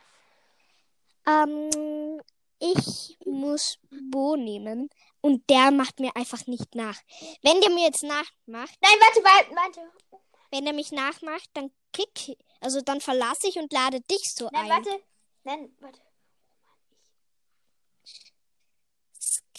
Ähm, 1.27 2.21
ich 2.59 3.19
muss 3.25 3.79
Bo 4.11 4.37
nehmen 4.37 4.91
und 5.23 5.49
der 5.49 5.71
macht 5.71 5.99
mir 6.01 6.15
einfach 6.15 6.47
nicht 6.47 6.75
nach. 6.75 7.01
Wenn 7.43 7.61
der 7.61 7.71
mir 7.71 7.87
jetzt 7.87 8.03
nachmacht, 8.03 8.77
Nein, 8.81 8.99
warte, 9.01 9.25
warte, 9.25 9.57
warte. 9.57 10.21
wenn 10.51 10.67
er 10.67 10.75
mich 10.75 10.93
nachmacht, 10.93 11.49
dann 11.55 11.73
kick, 11.93 12.37
also 12.61 12.81
dann 12.83 13.01
verlasse 13.01 13.49
ich 13.49 13.57
und 13.57 13.73
lade 13.73 14.03
dich 14.03 14.23
so 14.35 14.51
Nein, 14.53 14.65
ein. 14.65 14.69
warte. 14.71 15.03
Nein, 15.45 15.77
warte. 15.81 16.01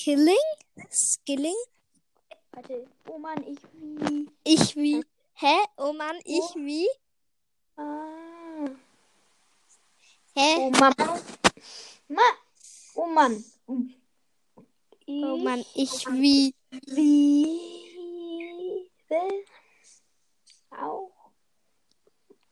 Skilling? 0.05 0.37
Skilling? 0.91 1.57
Warte. 2.53 2.85
Oh 3.09 3.17
Mann, 3.17 3.41
ich 3.41 3.57
wie. 3.73 4.29
Ich 4.43 4.75
wie? 4.75 5.03
Hä? 5.33 5.55
Oh 5.77 5.93
Mann, 5.93 6.19
ich 6.23 6.43
Oh. 6.43 6.59
wie? 6.61 6.87
Ah. 7.75 8.69
Hä? 10.35 10.57
Oh 10.59 10.69
Mann. 10.69 10.93
Ma. 12.07 12.21
Oh 12.93 13.07
Mann. 13.07 13.43
Ich 15.07 15.23
Oh 15.23 15.37
Mann, 15.37 15.65
ich 15.73 16.05
wie? 16.05 16.53
liebe 16.85 18.21
auch 20.69 21.31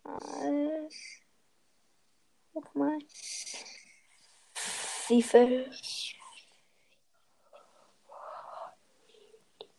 mal. 0.03 0.89
Nochmal. 2.55 2.97
Wie 5.07 5.21
viel? 5.21 5.69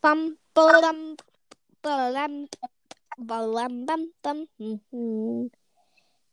Bam, 0.05 0.37
bam, 0.53 1.17
bam. 1.81 2.47
Mhm. 4.59 5.51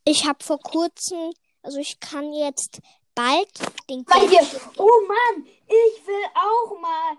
Ich 0.04 0.28
habe 0.28 0.44
vor 0.44 0.60
kurzem, 0.60 1.32
also 1.62 1.78
ich 1.78 1.98
kann 2.02 2.34
jetzt 2.34 2.82
bald 3.16 3.50
den 3.90 4.04
Bei 4.04 4.28
dir. 4.28 4.42
Oh 4.76 5.08
Mann, 5.08 5.46
ich 5.46 6.06
will 6.06 6.26
auch 6.36 6.78
mal 6.82 7.16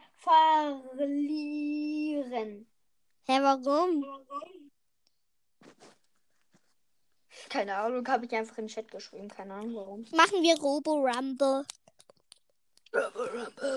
verlieren. 0.98 2.66
Hä, 3.24 3.40
warum? 3.40 4.04
Keine 7.48 7.76
Ahnung, 7.76 8.06
habe 8.06 8.26
ich 8.26 8.34
einfach 8.34 8.58
in 8.58 8.66
den 8.66 8.74
Chat 8.74 8.90
geschrieben. 8.90 9.28
Keine 9.28 9.54
Ahnung 9.54 9.74
warum. 9.74 10.04
Machen 10.12 10.42
wir 10.42 10.60
Robo 10.60 10.96
Rumble. 10.96 11.64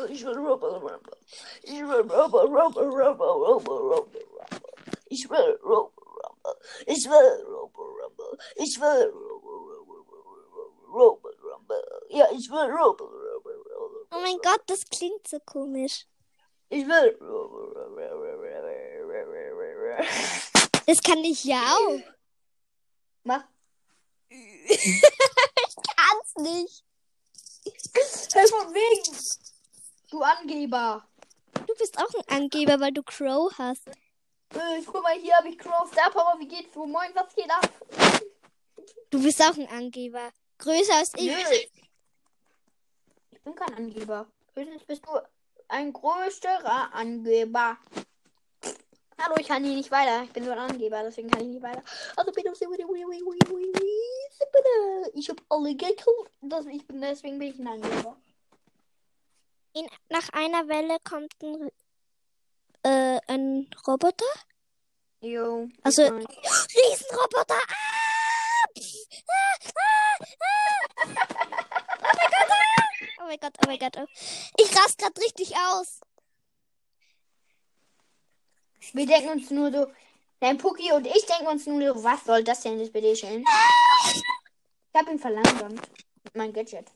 Ich 0.09 0.25
will 0.25 0.37
rubber, 0.37 0.81
rubber. 0.81 1.17
Ich 1.63 1.81
will 1.81 2.01
rubber, 2.01 2.43
rubber, 2.43 2.43
rubber, 2.43 2.81
rubber, 2.81 3.25
rubber, 3.25 3.71
rubber. 3.71 4.19
Ich 5.07 5.29
will 5.29 5.57
rubber, 5.63 6.01
rubber. 6.01 6.55
Ich 6.85 7.05
will 7.05 7.45
rubber, 7.47 7.83
rubber. 7.83 8.37
Ich 8.57 8.77
will 8.79 9.13
rubber, 10.93 11.31
rubber, 11.43 11.81
Ja, 12.09 12.27
ich 12.33 12.49
will 12.49 12.69
Robo, 12.71 13.05
Robo, 13.05 13.49
Robo. 13.49 14.07
Oh 14.11 14.19
mein 14.21 14.37
Gott, 14.43 14.61
das 14.67 14.83
klingt 14.85 15.27
so 15.27 15.39
komisch. 15.45 16.05
Ich 16.69 16.85
will 16.85 17.17
Robo, 17.21 17.71
Robo, 17.73 18.01
Robo. 18.01 18.35
Das 20.87 21.01
kann 21.01 21.23
ich 21.23 21.43
ja 21.45 21.57
auch. 21.57 21.99
Mach. 23.23 23.43
Kann's 24.29 26.35
nicht. 26.37 26.84
Hey, 27.65 28.47
von 28.47 28.73
wegen. 28.73 29.17
Du 30.11 30.21
Angeber. 30.21 31.07
Du 31.67 31.73
bist 31.75 31.97
auch 31.97 32.13
ein 32.13 32.37
Angeber, 32.37 32.79
weil 32.79 32.91
du 32.91 33.03
Crow 33.03 33.51
hast. 33.57 33.87
Äh, 33.87 34.81
guck 34.85 35.01
mal, 35.03 35.17
hier 35.19 35.35
habe 35.35 35.49
ich 35.49 35.57
Crow 35.57 35.91
Star 35.91 36.11
Power. 36.11 36.35
Wie 36.39 36.47
geht's? 36.47 36.73
So, 36.73 36.85
moin, 36.85 37.09
was 37.13 37.33
geht 37.35 37.49
ab? 37.49 37.69
Du 39.09 39.21
bist 39.21 39.41
auch 39.41 39.57
ein 39.57 39.67
Angeber. 39.69 40.31
Größer 40.57 40.95
als 40.95 41.13
ich. 41.15 41.27
Nö. 41.27 41.55
Ich 43.31 43.41
bin 43.43 43.55
kein 43.55 43.73
Angeber. 43.73 44.27
Höchstens 44.53 44.83
bist 44.85 45.05
du 45.05 45.19
ein 45.67 45.91
größerer 45.91 46.93
Angeber. 46.93 47.77
Hallo, 49.17 49.35
ich 49.39 49.47
kann 49.47 49.63
hier 49.63 49.75
nicht 49.75 49.91
weiter. 49.91 50.23
Ich 50.23 50.31
bin 50.33 50.43
nur 50.43 50.53
ein 50.53 50.69
Angeber, 50.71 51.01
deswegen 51.03 51.29
kann 51.29 51.41
ich 51.41 51.47
nicht 51.47 51.61
weiter. 51.61 51.81
Also 52.17 52.31
bitte, 52.31 52.49
ich 55.13 55.29
habe 55.29 55.41
alle 55.49 55.75
gekauft. 55.75 56.31
Das, 56.41 56.65
ich 56.65 56.85
bin, 56.85 57.01
deswegen 57.01 57.39
bin 57.39 57.49
ich 57.49 57.59
ein 57.59 57.67
Angeber. 57.67 58.17
In, 59.73 59.87
nach 60.09 60.29
einer 60.33 60.67
Welle 60.67 60.97
kommt 61.03 61.33
ein, 61.41 61.69
äh, 62.83 63.19
ein 63.27 63.69
Roboter. 63.87 64.25
Jo. 65.21 65.69
Also- 65.81 66.03
Riesenroboter! 66.03 67.55
Ah! 67.55 68.67
Pff, 68.77 69.07
ah, 69.27 69.57
ah, 69.75 70.17
ah. 70.41 71.25
Oh 73.21 73.27
mein 73.27 73.39
Gott, 73.39 73.53
oh 73.61 73.67
mein 73.67 73.79
Gott, 73.79 73.97
oh 73.97 73.97
mein 73.97 73.97
Gott. 73.97 73.97
Oh. 73.97 74.05
Ich 74.57 74.75
rast 74.75 74.97
grad 74.99 75.17
richtig 75.17 75.55
aus. 75.55 75.99
Wir 78.93 79.05
denken 79.05 79.29
uns 79.29 79.49
nur 79.51 79.71
so, 79.71 79.87
dein 80.39 80.57
Puki 80.57 80.91
und 80.91 81.05
ich 81.07 81.25
denken 81.25 81.47
uns 81.47 81.65
nur 81.65 81.93
so, 81.93 82.03
was 82.03 82.23
soll 82.25 82.43
das 82.43 82.61
denn 82.61 82.79
jetzt 82.79 82.93
bitte 82.93 83.15
schön? 83.15 83.43
Ich 84.93 84.99
habe 84.99 85.11
ihn 85.11 85.19
verlangsamt. 85.19 85.81
Mit 86.23 86.35
meinem 86.35 86.53
Gadget. 86.53 86.87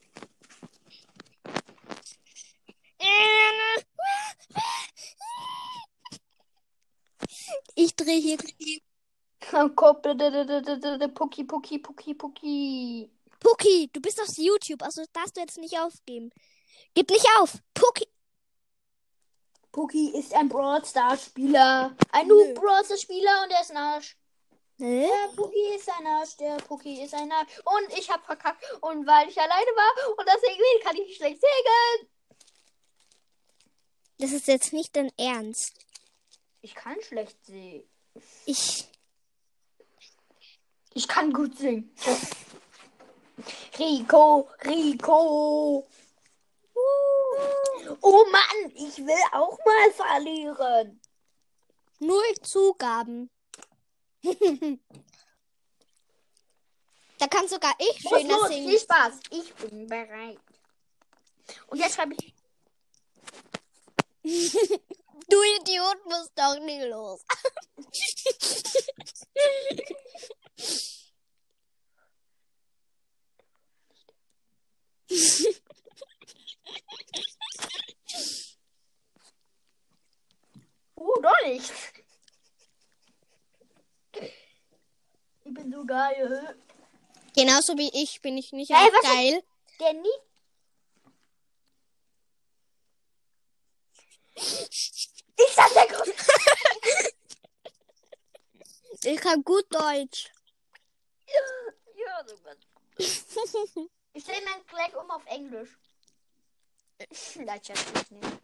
Ich 7.76 7.96
drehe 7.96 8.20
hier. 8.20 8.38
Kopf, 9.76 10.02
Puki, 11.14 11.44
Puki, 11.46 11.80
Puki, 11.80 12.14
Puki. 12.14 13.10
Puki, 13.40 13.90
du 13.94 14.02
bist 14.02 14.22
auf 14.22 14.38
YouTube, 14.38 14.84
also 14.84 15.04
darfst 15.14 15.38
du 15.38 15.42
jetzt 15.42 15.58
nicht 15.58 15.80
aufgeben. 15.80 16.30
Gib 16.94 17.10
nicht 17.10 17.26
auf. 17.40 17.58
Puki. 17.74 18.09
Puki 19.72 20.18
ist 20.18 20.34
ein 20.34 20.50
Brawl 20.50 20.84
Stars 20.84 21.26
Spieler. 21.26 21.96
Ein 22.12 22.28
Nö. 22.28 22.34
Noob 22.34 22.56
Brawl 22.56 22.84
Stars 22.84 23.02
Spieler 23.02 23.44
und 23.44 23.52
er 23.52 23.62
ist 23.62 23.72
ein 23.72 23.78
Arsch. 23.78 24.18
Hä? 24.78 25.08
Der 25.08 25.36
Puki 25.36 25.76
ist 25.76 25.90
ein 25.90 26.08
Arsch, 26.08 26.38
der 26.38 26.58
Puki 26.58 27.04
ist 27.04 27.14
ein 27.14 27.32
Arsch. 27.32 27.60
Und 27.60 27.98
ich 27.98 28.10
hab 28.10 28.26
verkackt. 28.26 28.64
Und 28.82 29.06
weil 29.06 29.30
ich 29.30 29.40
alleine 29.40 29.72
war 29.76 30.18
und 30.18 30.28
deswegen 30.28 30.84
kann 30.84 30.96
ich 30.96 31.16
schlecht 31.16 31.42
segeln. 31.42 32.10
Das 34.20 34.32
ist 34.32 34.48
jetzt 34.48 34.74
nicht 34.74 34.96
dein 34.96 35.12
Ernst. 35.18 35.74
Ich 36.62 36.76
kann 36.76 37.02
schlecht 37.02 37.46
singen. 37.46 37.84
Ich. 38.46 38.88
Ich 40.94 41.08
kann 41.08 41.32
gut 41.32 41.58
singen. 41.58 41.96
Rico, 43.78 44.50
Rico. 44.66 45.88
Oh 48.02 48.26
Mann, 48.32 48.72
ich 48.76 48.98
will 48.98 49.24
auch 49.32 49.58
mal 49.66 49.92
verlieren. 49.94 51.02
Null 52.00 52.34
Zugaben. 52.42 53.30
da 57.18 57.28
kann 57.28 57.48
sogar 57.48 57.74
ich 57.80 58.04
Los, 58.04 58.22
schöner 58.22 58.38
los, 58.38 58.48
singen. 58.48 58.70
viel 58.70 58.80
Spaß. 58.80 59.14
Ich 59.32 59.54
bin 59.56 59.88
bereit. 59.88 60.40
Und 61.68 61.80
jetzt 61.80 61.96
schreibe 61.96 62.16
ich. 62.16 62.34
Du 65.32 65.38
Idiot 65.60 66.06
musst 66.06 66.32
doch 66.36 66.60
nicht 66.60 66.88
los. 66.88 67.22
Oh, 81.00 81.22
doch 81.22 81.46
nicht. 81.46 81.72
Ich 84.12 85.54
bin 85.54 85.72
so 85.72 85.86
geil. 85.86 86.56
Genauso 87.34 87.78
wie 87.78 87.90
ich 87.94 88.22
bin 88.22 88.38
ich 88.38 88.52
nicht 88.52 88.72
Ey, 88.72 88.76
auch 88.76 89.02
geil. 89.02 89.44
Der 89.80 89.94
nie. 89.94 90.08
Ich 94.36 95.54
sag 95.56 95.74
der 95.74 95.88
Grund. 95.88 96.14
Ich 99.02 99.22
kann 99.22 99.42
gut 99.46 99.66
Deutsch. 99.74 100.30
Ja, 101.96 102.28
so 102.28 102.36
ganz. 102.44 102.60
Ich 104.12 104.24
stelle 104.24 104.44
dann 104.44 104.66
gleich 104.68 104.94
um 104.96 105.10
auf 105.10 105.26
Englisch. 105.28 105.78
Nein, 107.36 107.62
Schatz, 107.64 107.86
ich 107.96 108.12
nicht. 108.12 108.40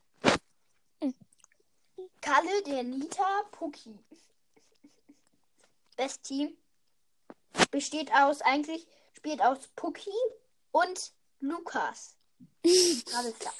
Kalle, 2.26 2.64
der 2.64 2.82
Nita, 2.82 3.44
Puki. 3.52 4.00
Das 5.96 6.20
Team 6.22 6.58
besteht 7.70 8.12
aus, 8.12 8.42
eigentlich 8.42 8.88
spielt 9.16 9.42
aus 9.42 9.68
Puki 9.76 10.10
und 10.72 11.14
Lukas. 11.40 12.16
Klar. 12.64 13.54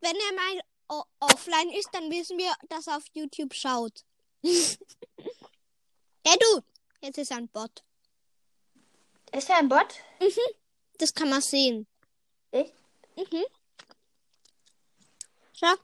Wenn 0.00 0.16
er 0.16 0.32
mal 0.34 0.62
o- 0.88 1.04
offline 1.20 1.68
ist, 1.72 1.90
dann 1.92 2.10
wissen 2.10 2.38
wir, 2.38 2.50
dass 2.70 2.86
er 2.86 2.96
auf 2.96 3.04
YouTube 3.12 3.52
schaut. 3.52 4.02
Der 4.42 6.36
du. 6.38 6.62
Jetzt 7.02 7.18
ist 7.18 7.30
er 7.30 7.36
ein 7.36 7.48
Bot. 7.48 7.84
Ist 9.32 9.50
er 9.50 9.58
ein 9.58 9.68
Bot? 9.68 10.00
Das 10.96 11.12
kann 11.12 11.28
man 11.28 11.42
sehen. 11.42 11.86
Echt? 12.50 12.72
Mhm. 13.16 13.44
Schau. 15.52 15.74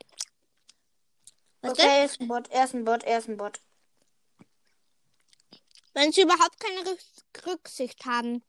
Warte. 1.63 1.83
Okay, 1.83 1.99
er 1.99 2.05
ist 2.05 2.21
ein 2.21 2.29
Bot, 2.29 2.49
er 2.51 2.65
ist 2.65 2.75
ein 2.75 2.85
Bot, 2.85 3.03
er 3.05 3.19
ist 3.19 3.29
ein 3.29 3.37
Bot. 3.37 3.61
Wenn 5.95 6.13
sie 6.13 6.23
überhaupt 6.23 6.61
keine 6.61 6.81
Rück- 6.83 7.47
Rücksicht 7.47 8.05
haben. 8.05 8.43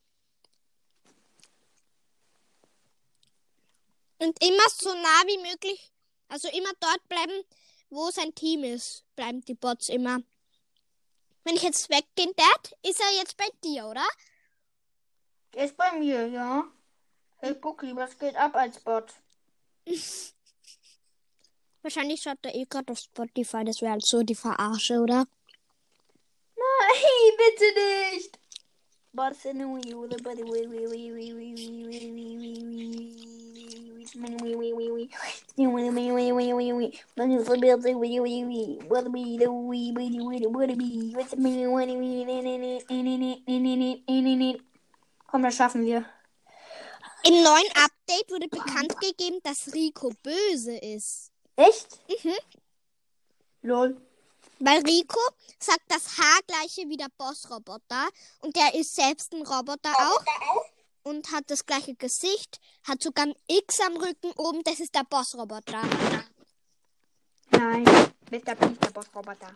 Und 4.20 4.42
immer 4.44 4.70
so 4.76 4.90
nah 4.94 5.24
wie 5.28 5.38
möglich, 5.38 5.92
also 6.28 6.48
immer 6.50 6.72
dort 6.80 7.08
bleiben, 7.08 7.44
wo 7.90 8.10
sein 8.10 8.34
Team 8.36 8.64
ist, 8.64 9.04
bleiben 9.16 9.42
die 9.42 9.54
Bots 9.54 9.90
immer. 9.90 10.20
Wenn 11.44 11.56
ich 11.56 11.62
jetzt 11.64 11.90
weggehen 11.90 12.34
werde, 12.36 12.76
ist 12.84 13.00
er 13.00 13.16
jetzt 13.16 13.38
bei 13.38 13.48
dir, 13.64 13.86
oder? 13.86 14.06
Er 15.54 15.66
ist 15.66 15.78
bei 15.78 15.92
mir, 15.94 16.28
ja. 16.28 16.66
Hey 17.38 17.54
Puki, 17.54 17.96
was 17.96 18.18
geht 18.18 18.36
ab 18.36 18.56
als 18.56 18.80
Bot? 18.80 19.14
Wahrscheinlich 21.88 22.22
schaut 22.22 22.40
er 22.44 22.54
eh 22.54 22.66
gerade 22.66 22.92
auf 22.92 23.00
Spotify, 23.00 23.64
das 23.64 23.82
wäre 23.82 23.94
halt 23.94 24.06
so 24.06 24.22
die 24.22 24.36
Verarsche, 24.36 25.00
oder? 25.00 25.26
Nein, 26.58 27.38
bitte 27.38 27.64
nicht! 28.12 28.38
Komm, 45.28 45.44
das 45.44 45.56
schaffen 45.56 45.86
wir. 45.86 46.04
Im 47.24 47.44
neuen 47.44 47.72
Update 47.76 48.30
wurde 48.30 48.50
bekannt 48.50 49.00
gegeben, 49.00 49.40
dass 49.44 49.74
Rico 49.74 50.12
böse 50.22 50.76
ist. 50.76 51.32
Echt? 51.58 52.00
Mhm. 52.24 52.36
Lol. 53.62 54.02
Weil 54.60 54.82
Rico 54.82 55.20
sagt 55.60 55.84
das 55.90 56.18
Haargleiche 56.18 56.88
wie 56.88 56.98
der 56.98 57.10
Bossroboter 57.18 58.08
und 58.40 58.56
der 58.56 58.74
ist 58.74 58.96
selbst 58.96 59.34
ein 59.34 59.46
Roboter 59.46 59.92
auch 59.92 60.24
und 61.04 61.32
hat 61.32 61.44
das 61.48 61.66
gleiche 61.66 61.96
Gesicht, 61.96 62.60
hat 62.84 63.04
sogar 63.04 63.26
ein 63.26 63.36
X 63.48 63.82
am 63.82 63.98
Rücken 63.98 64.32
oben, 64.38 64.64
das 64.64 64.80
ist 64.80 64.96
der 64.96 65.04
Bossroboter. 65.04 65.82
Nein, 67.52 67.86
bist 68.30 68.48
der 68.48 68.56
Peter 68.56 68.92
Boss 68.92 69.08
Roboter. 69.16 69.54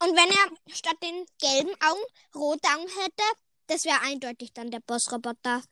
Und 0.00 0.16
wenn 0.16 0.30
er 0.30 0.74
statt 0.74 0.96
den 1.02 1.26
gelben 1.40 1.74
Augen 1.82 2.02
rote 2.34 2.68
Augen 2.68 2.88
hätte, 2.88 3.24
Das 3.72 3.84
wäre 3.86 4.00
eindeutig 4.02 4.52
dann 4.52 4.70
der 4.70 4.80
Bossroboter. 4.80 5.62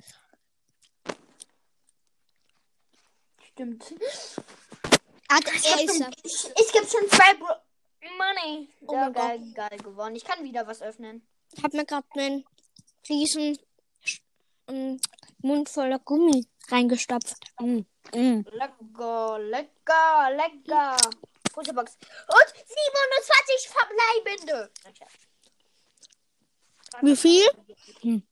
Stimmt. 3.52 3.92
Der 5.30 5.54
Ich 5.54 5.84
ist 5.84 5.96
schon, 5.96 6.14
ich, 6.24 6.50
ich 6.56 6.90
schon 6.90 7.08
zwei 7.08 7.34
Bro 7.34 7.54
Money. 8.18 8.68
Oh 8.86 8.94
ja, 8.94 9.02
mein 9.04 9.12
geil, 9.12 9.52
geil 9.54 9.78
gewonnen. 9.78 10.16
Ich 10.16 10.24
kann 10.24 10.42
wieder 10.42 10.66
was 10.66 10.82
öffnen. 10.82 11.26
Ich 11.52 11.62
habe 11.62 11.76
mir 11.76 11.84
gerade 11.84 12.06
einen 12.14 12.44
riesen 13.08 13.58
ähm, 14.66 15.00
Mund 15.38 15.68
voller 15.68 15.98
Gummi 16.00 16.46
reingestopft. 16.68 17.36
Mm, 17.60 17.80
mm. 18.14 18.44
Lecker, 18.50 19.38
lecker, 19.38 20.30
lecker. 20.30 20.96
Große 21.52 21.74
Box. 21.74 21.96
Und 22.28 22.54
27 22.54 23.68
verbleibende. 23.68 24.70
Scherz. 24.96 25.10
Wie 27.02 27.16
viel? 27.16 27.44
Hm. 28.00 28.22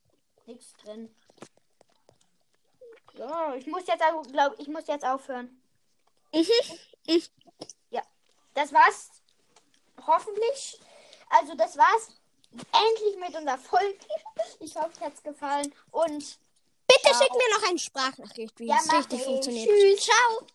Nichts 0.47 0.73
drin. 0.83 1.15
So, 3.17 3.55
ich 3.57 3.67
muss 3.67 3.87
jetzt, 3.87 4.03
auch- 4.03 4.23
glaub, 4.23 4.59
ich 4.59 4.69
muss 4.69 4.87
jetzt 4.87 5.05
aufhören. 5.05 5.58
Mhm. 6.33 7.23
Ja, 7.91 8.03
das 8.55 8.73
war's. 8.73 9.11
Hoffentlich. 10.07 10.81
Also, 11.31 11.55
das 11.55 11.77
war's. 11.77 12.09
Endlich 12.53 13.17
mit 13.19 13.35
unserer 13.37 13.59
Folge. 13.59 13.99
Ich 14.61 14.75
hoffe, 14.77 14.91
es 14.95 15.01
hat's 15.01 15.23
gefallen. 15.23 15.75
Und 15.91 16.39
Bitte 16.87 17.01
Ciao. 17.03 17.15
schick 17.23 17.33
mir 17.33 17.59
noch 17.59 17.69
eine 17.69 17.79
Sprachnachricht, 17.79 18.59
wie 18.61 18.67
Ja, 18.67 18.79
es 18.83 18.91
richtig 18.93 19.19
ich. 19.21 19.25
funktioniert. 19.27 19.69
Tschüss. 19.69 20.05
Ciao. 20.07 20.47